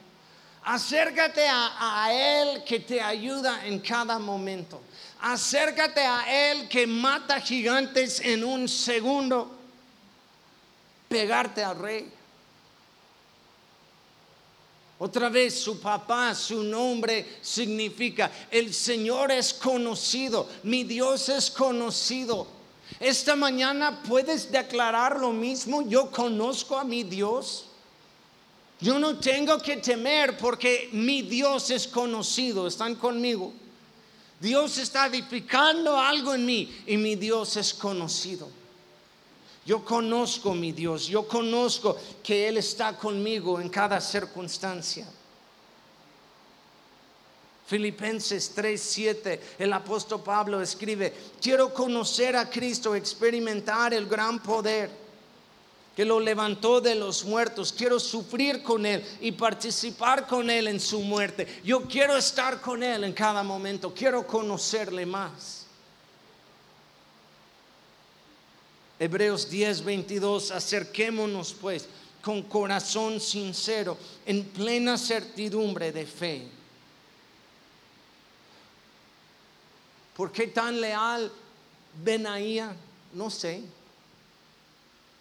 Acércate 0.64 1.46
a, 1.46 2.04
a, 2.04 2.12
Él 2.12 2.64
que 2.64 2.80
te 2.80 3.00
ayuda 3.00 3.66
en 3.66 3.80
cada 3.80 4.18
momento. 4.18 4.80
Acércate 5.20 6.00
a 6.00 6.52
Él 6.52 6.68
que 6.68 6.86
mata 6.86 7.40
gigantes 7.40 8.20
en 8.20 8.44
un 8.44 8.68
segundo. 8.68 9.50
Pegarte 11.08 11.64
al 11.64 11.78
rey. 11.78 12.12
Otra 15.02 15.30
vez 15.30 15.62
su 15.62 15.80
papá, 15.80 16.34
su 16.34 16.62
nombre 16.62 17.38
significa, 17.40 18.30
el 18.50 18.74
Señor 18.74 19.32
es 19.32 19.54
conocido, 19.54 20.46
mi 20.62 20.84
Dios 20.84 21.30
es 21.30 21.50
conocido. 21.50 22.46
Esta 23.00 23.34
mañana 23.34 24.02
puedes 24.02 24.52
declarar 24.52 25.18
lo 25.18 25.32
mismo, 25.32 25.88
yo 25.88 26.10
conozco 26.10 26.78
a 26.78 26.84
mi 26.84 27.02
Dios. 27.02 27.69
Yo 28.80 28.98
no 28.98 29.18
tengo 29.18 29.58
que 29.58 29.76
temer 29.76 30.38
porque 30.38 30.88
mi 30.92 31.22
Dios 31.22 31.70
es 31.70 31.86
conocido, 31.86 32.66
están 32.66 32.94
conmigo. 32.94 33.52
Dios 34.40 34.78
está 34.78 35.06
edificando 35.06 35.98
algo 35.98 36.34
en 36.34 36.46
mí 36.46 36.82
y 36.86 36.96
mi 36.96 37.14
Dios 37.14 37.58
es 37.58 37.74
conocido. 37.74 38.48
Yo 39.66 39.84
conozco 39.84 40.54
mi 40.54 40.72
Dios, 40.72 41.06
yo 41.06 41.28
conozco 41.28 41.98
que 42.22 42.48
Él 42.48 42.56
está 42.56 42.96
conmigo 42.96 43.60
en 43.60 43.68
cada 43.68 44.00
circunstancia. 44.00 45.06
Filipenses 47.66 48.52
3:7, 48.56 49.40
el 49.58 49.72
apóstol 49.74 50.22
Pablo 50.22 50.60
escribe, 50.62 51.14
quiero 51.40 51.72
conocer 51.72 52.34
a 52.34 52.48
Cristo, 52.48 52.94
experimentar 52.94 53.92
el 53.92 54.06
gran 54.06 54.42
poder 54.42 54.90
que 56.00 56.06
lo 56.06 56.18
levantó 56.18 56.80
de 56.80 56.94
los 56.94 57.26
muertos. 57.26 57.74
Quiero 57.74 58.00
sufrir 58.00 58.62
con 58.62 58.86
Él 58.86 59.04
y 59.20 59.32
participar 59.32 60.26
con 60.26 60.48
Él 60.48 60.68
en 60.68 60.80
su 60.80 61.00
muerte. 61.00 61.60
Yo 61.62 61.82
quiero 61.82 62.16
estar 62.16 62.58
con 62.58 62.82
Él 62.82 63.04
en 63.04 63.12
cada 63.12 63.42
momento, 63.42 63.92
quiero 63.92 64.26
conocerle 64.26 65.04
más. 65.04 65.66
Hebreos 68.98 69.50
10, 69.50 69.84
22, 69.84 70.50
acerquémonos 70.52 71.52
pues 71.60 71.86
con 72.22 72.44
corazón 72.44 73.20
sincero, 73.20 73.98
en 74.24 74.42
plena 74.44 74.96
certidumbre 74.96 75.92
de 75.92 76.06
fe. 76.06 76.48
¿Por 80.16 80.32
qué 80.32 80.46
tan 80.46 80.80
leal 80.80 81.30
Benaía? 82.02 82.74
No 83.12 83.28
sé. 83.28 83.79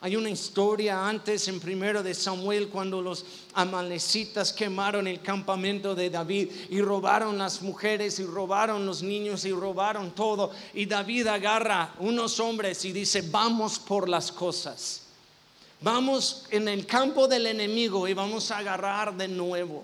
Hay 0.02 0.16
una 0.16 0.30
historia 0.30 1.10
antes 1.10 1.50
en 1.50 1.60
primero 1.60 2.02
de 2.02 2.14
Samuel 2.14 2.70
cuando 2.70 3.02
los 3.02 3.26
amalecitas 3.54 4.54
quemaron 4.54 5.08
el 5.08 5.22
campamento 5.22 5.94
de 5.94 6.10
David 6.10 6.50
y 6.70 6.80
robaron 6.82 7.38
las 7.38 7.62
mujeres 7.62 8.18
y 8.20 8.26
robaron 8.26 8.86
los 8.86 9.04
niños 9.04 9.44
y 9.44 9.52
robaron 9.52 10.12
todo. 10.12 10.52
Y 10.74 10.86
David 10.86 11.28
agarra 11.28 11.96
unos 12.00 12.40
hombres 12.40 12.86
y 12.86 12.94
dice, 12.94 13.24
vamos 13.24 13.78
por 13.78 14.08
las 14.08 14.32
cosas. 14.32 15.02
Vamos 15.82 16.46
en 16.50 16.70
el 16.70 16.86
campo 16.86 17.28
del 17.28 17.48
enemigo 17.48 18.08
y 18.08 18.14
vamos 18.14 18.52
a 18.52 18.60
agarrar 18.60 19.18
de 19.18 19.28
nuevo. 19.28 19.84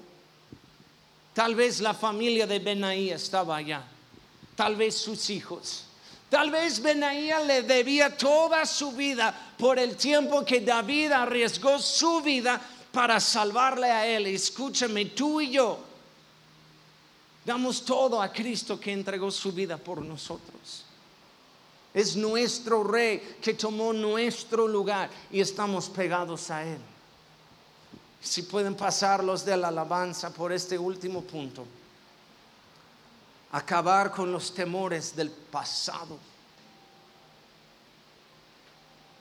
Tal 1.33 1.55
vez 1.55 1.81
la 1.81 1.93
familia 1.93 2.47
de 2.47 2.59
Benaí 2.59 3.09
estaba 3.09 3.57
allá. 3.57 3.83
Tal 4.55 4.77
vez 4.77 4.95
sus 4.95 5.29
hijos 5.29 5.83
Tal 6.35 6.51
vez 6.51 6.81
Benaía 6.81 7.39
le 7.39 7.63
debía 7.63 8.17
toda 8.17 8.65
su 8.65 8.91
vida 8.91 9.33
por 9.57 9.79
el 9.79 9.95
tiempo 9.95 10.43
que 10.43 10.59
David 10.59 11.13
arriesgó 11.13 11.79
su 11.79 12.19
vida 12.19 12.59
para 12.91 13.21
salvarle 13.21 13.89
a 13.89 14.05
él. 14.05 14.27
Escúchame, 14.27 15.05
tú 15.05 15.39
y 15.39 15.51
yo 15.51 15.79
damos 17.45 17.85
todo 17.85 18.21
a 18.21 18.33
Cristo 18.33 18.77
que 18.77 18.91
entregó 18.91 19.31
su 19.31 19.53
vida 19.53 19.77
por 19.77 20.01
nosotros. 20.01 20.83
Es 21.93 22.17
nuestro 22.17 22.83
rey 22.83 23.37
que 23.41 23.53
tomó 23.53 23.93
nuestro 23.93 24.67
lugar 24.67 25.09
y 25.31 25.39
estamos 25.39 25.87
pegados 25.87 26.51
a 26.51 26.65
él. 26.65 26.79
Si 28.19 28.41
pueden 28.41 28.75
pasar 28.75 29.23
los 29.23 29.45
de 29.45 29.55
la 29.55 29.69
alabanza 29.69 30.33
por 30.33 30.51
este 30.51 30.77
último 30.77 31.21
punto 31.21 31.65
acabar 33.55 34.11
con 34.11 34.33
los 34.33 34.53
temores 34.53 35.15
del 35.15 35.31
pasado. 35.31 36.19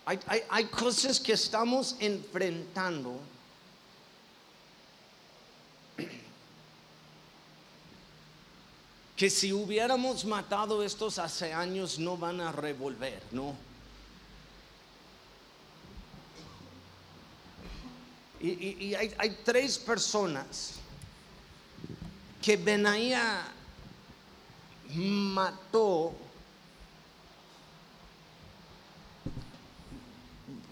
Hay, 0.06 0.64
cosas 0.66 1.20
que 1.20 1.32
estamos 1.32 1.94
enfrentando 2.00 3.20
que 9.16 9.30
si 9.30 9.52
hubiéramos 9.52 10.24
matado 10.24 10.82
estos 10.82 11.20
hace 11.20 11.54
años 11.54 12.00
no 12.00 12.16
van 12.16 12.40
a 12.40 12.50
revolver, 12.50 13.22
¿no? 13.30 13.54
Y, 18.40 18.94
hay, 18.94 19.14
hay, 19.16 19.38
tres 19.44 19.78
personas 19.78 20.74
que 22.42 22.56
Benaía 22.58 23.54
mató 24.94 26.12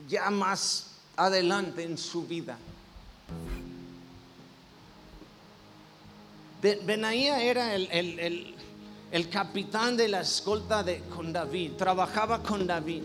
ya 0.09 0.31
más 0.31 0.93
adelante 1.17 1.83
en 1.83 1.97
su 1.97 2.27
vida. 2.27 2.59
Benaía 6.61 7.43
era 7.43 7.75
el, 7.75 8.55
el, 9.11 9.29
capitán 9.31 9.97
de 9.97 10.07
la 10.09 10.21
escolta 10.21 10.85
de, 10.85 11.01
con 11.09 11.33
David, 11.33 11.73
trabajaba 11.73 12.43
con 12.43 12.67
David. 12.67 13.03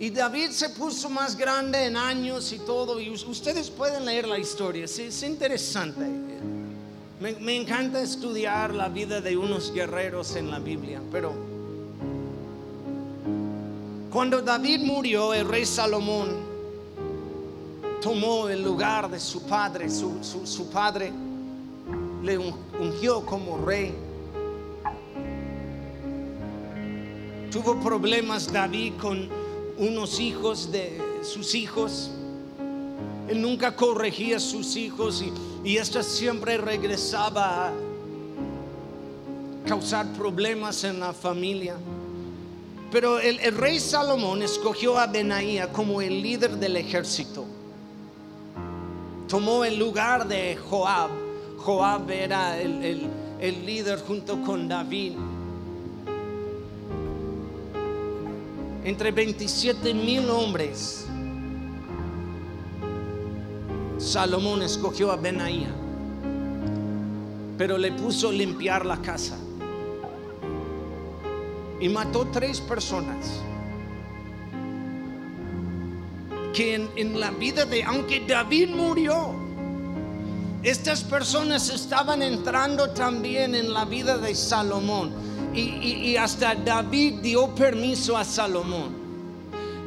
Y 0.00 0.10
David 0.10 0.50
se 0.50 0.70
puso 0.70 1.08
más 1.08 1.36
grande 1.36 1.84
en 1.84 1.96
años 1.96 2.52
y 2.52 2.58
todo, 2.58 2.98
y 2.98 3.10
ustedes 3.10 3.70
pueden 3.70 4.04
leer 4.04 4.26
la 4.26 4.38
historia, 4.38 4.86
es 4.86 5.22
interesante. 5.22 6.31
Me, 7.22 7.54
encanta 7.54 8.02
estudiar 8.02 8.74
la 8.74 8.88
vida 8.88 9.20
de 9.20 9.36
unos 9.36 9.72
guerreros 9.72 10.34
en 10.34 10.50
la 10.50 10.58
Biblia, 10.58 11.00
pero 11.12 11.32
cuando 14.10 14.42
David 14.42 14.80
murió, 14.80 15.32
el 15.32 15.46
rey 15.46 15.64
Salomón 15.64 16.30
tomó 18.00 18.48
el 18.48 18.64
lugar 18.64 19.08
de 19.08 19.20
su 19.20 19.44
padre, 19.44 19.88
su, 19.88 20.18
su 20.44 20.68
padre 20.68 21.12
le 22.24 22.38
ungió 22.38 23.24
como 23.24 23.64
rey. 23.64 23.94
Tuvo 27.52 27.78
problemas 27.78 28.52
David 28.52 28.94
con 29.00 29.28
unos 29.78 30.18
hijos 30.18 30.72
de 30.72 31.00
sus 31.22 31.54
hijos 31.54 32.10
nunca 33.34 33.74
corregía 33.74 34.36
a 34.36 34.40
sus 34.40 34.76
hijos 34.76 35.22
y, 35.22 35.32
y 35.68 35.76
esto 35.76 36.02
siempre 36.02 36.58
regresaba 36.58 37.68
a 37.68 37.72
causar 39.66 40.06
problemas 40.12 40.84
en 40.84 41.00
la 41.00 41.12
familia. 41.12 41.76
Pero 42.90 43.18
el, 43.18 43.38
rey 43.56 43.80
Salomón 43.80 44.42
escogió 44.42 44.98
a 44.98 45.06
Benaía 45.06 45.72
como 45.72 46.02
el 46.02 46.20
líder 46.20 46.56
del 46.58 46.76
ejército. 46.76 47.46
Tomó 49.28 49.64
el 49.64 49.78
lugar 49.78 50.28
de 50.28 50.56
Joab. 50.56 51.08
Joab 51.56 52.10
era 52.10 52.60
el, 52.60 53.08
el 53.40 53.66
líder 53.66 53.98
junto 54.00 54.42
con 54.42 54.68
David. 54.68 55.14
Entre 58.84 59.10
27 59.10 59.94
mil 59.94 60.28
hombres 60.28 61.06
Salomón 64.02 64.62
escogió 64.62 65.12
a 65.12 65.16
Benaía, 65.16 65.70
pero 67.56 67.78
le 67.78 67.92
puso 67.92 68.32
limpiar 68.32 68.84
la 68.84 69.00
casa. 69.00 69.38
Y 71.80 71.88
mató 71.88 72.26
tres 72.32 72.60
personas 72.60 73.40
que 76.52 76.88
en, 76.96 77.20
la 77.20 77.30
vida 77.30 77.64
de, 77.64 77.84
aunque 77.84 78.24
David 78.26 78.70
murió, 78.70 79.34
estas 80.64 81.04
personas 81.04 81.68
estaban 81.70 82.22
entrando 82.22 82.90
también 82.90 83.54
en 83.54 83.72
la 83.72 83.84
vida 83.84 84.18
de 84.18 84.34
Salomón. 84.34 85.12
Y 85.54 86.16
hasta 86.16 86.54
David 86.54 87.20
dio 87.20 87.54
permiso 87.54 88.16
a 88.16 88.24
Salomón 88.24 89.01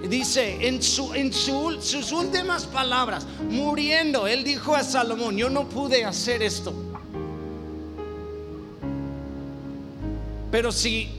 dice 0.08 0.68
en, 0.68 0.82
su, 0.82 1.14
en 1.14 1.32
sus 1.34 2.12
últimas 2.12 2.66
palabras, 2.66 3.26
muriendo, 3.50 4.28
él 4.28 4.44
dijo 4.44 4.76
a 4.76 4.84
Salomón, 4.84 5.38
yo 5.38 5.50
no 5.50 5.68
pude 5.68 6.06
hacer 6.06 6.44
esto. 6.44 6.74
Pero 10.52 10.72
si 10.72 11.10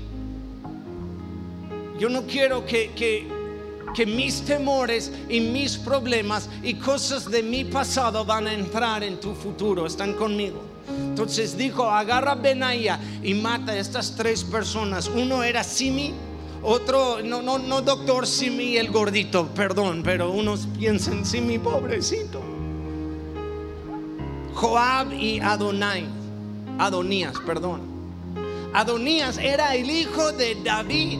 yo 1.98 2.08
no 2.08 2.26
quiero 2.26 2.64
que, 2.64 2.92
que, 2.92 3.26
que, 3.94 4.06
mis 4.06 4.42
temores 4.42 5.12
y 5.28 5.40
mis 5.40 5.76
problemas 5.76 6.48
y 6.62 6.74
cosas 6.74 7.30
de 7.30 7.42
mi 7.42 7.64
pasado 7.64 8.24
van 8.24 8.46
a 8.46 8.54
entrar 8.54 9.02
en 9.02 9.18
tu 9.18 9.34
futuro, 9.34 9.86
están 9.86 10.14
conmigo. 10.14 10.62
Entonces 10.88 11.56
dijo, 11.56 11.90
agarra 11.90 12.34
Benaía 12.34 13.00
y 13.22 13.34
mata 13.34 13.72
a 13.72 13.78
estas 13.78 14.14
tres 14.14 14.44
personas. 14.44 15.08
Uno 15.08 15.42
era 15.42 15.64
Simi, 15.64 16.14
otro, 16.62 17.18
no, 17.22 17.42
no, 17.42 17.58
no 17.58 17.82
doctor 17.82 18.26
Simi 18.26 18.76
el 18.76 18.90
gordito, 18.90 19.46
perdón, 19.48 20.02
pero 20.04 20.30
unos 20.30 20.66
piensan 20.78 21.24
Simi 21.24 21.58
pobrecito. 21.58 22.40
Joab 24.54 25.12
y 25.12 25.38
Adonai, 25.40 26.06
Adonías, 26.78 27.34
perdón. 27.46 27.82
Adonías 28.72 29.38
era 29.38 29.74
el 29.74 29.90
hijo 29.90 30.32
de 30.32 30.56
David, 30.64 31.18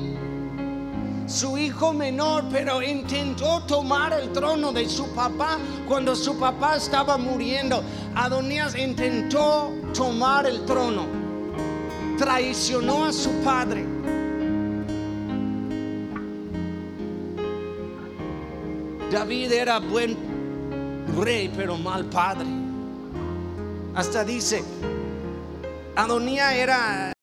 su 1.26 1.58
hijo 1.58 1.92
menor, 1.92 2.44
pero 2.50 2.82
intentó 2.82 3.62
tomar 3.64 4.12
el 4.14 4.32
trono 4.32 4.72
de 4.72 4.88
su 4.88 5.06
papá 5.14 5.58
cuando 5.86 6.16
su 6.16 6.38
papá 6.38 6.76
estaba 6.76 7.18
muriendo. 7.18 7.82
Adonías 8.14 8.76
intentó 8.76 9.72
tomar 9.94 10.46
el 10.46 10.64
trono, 10.64 11.06
traicionó 12.18 13.04
a 13.04 13.12
su 13.12 13.30
padre 13.42 13.84
David 19.16 19.50
era 19.50 19.78
buen 19.78 20.14
rey, 21.18 21.50
pero 21.56 21.78
mal 21.78 22.04
padre. 22.04 22.46
Hasta 23.94 24.22
dice, 24.22 24.62
Adonía 25.96 26.54
era 26.54 27.15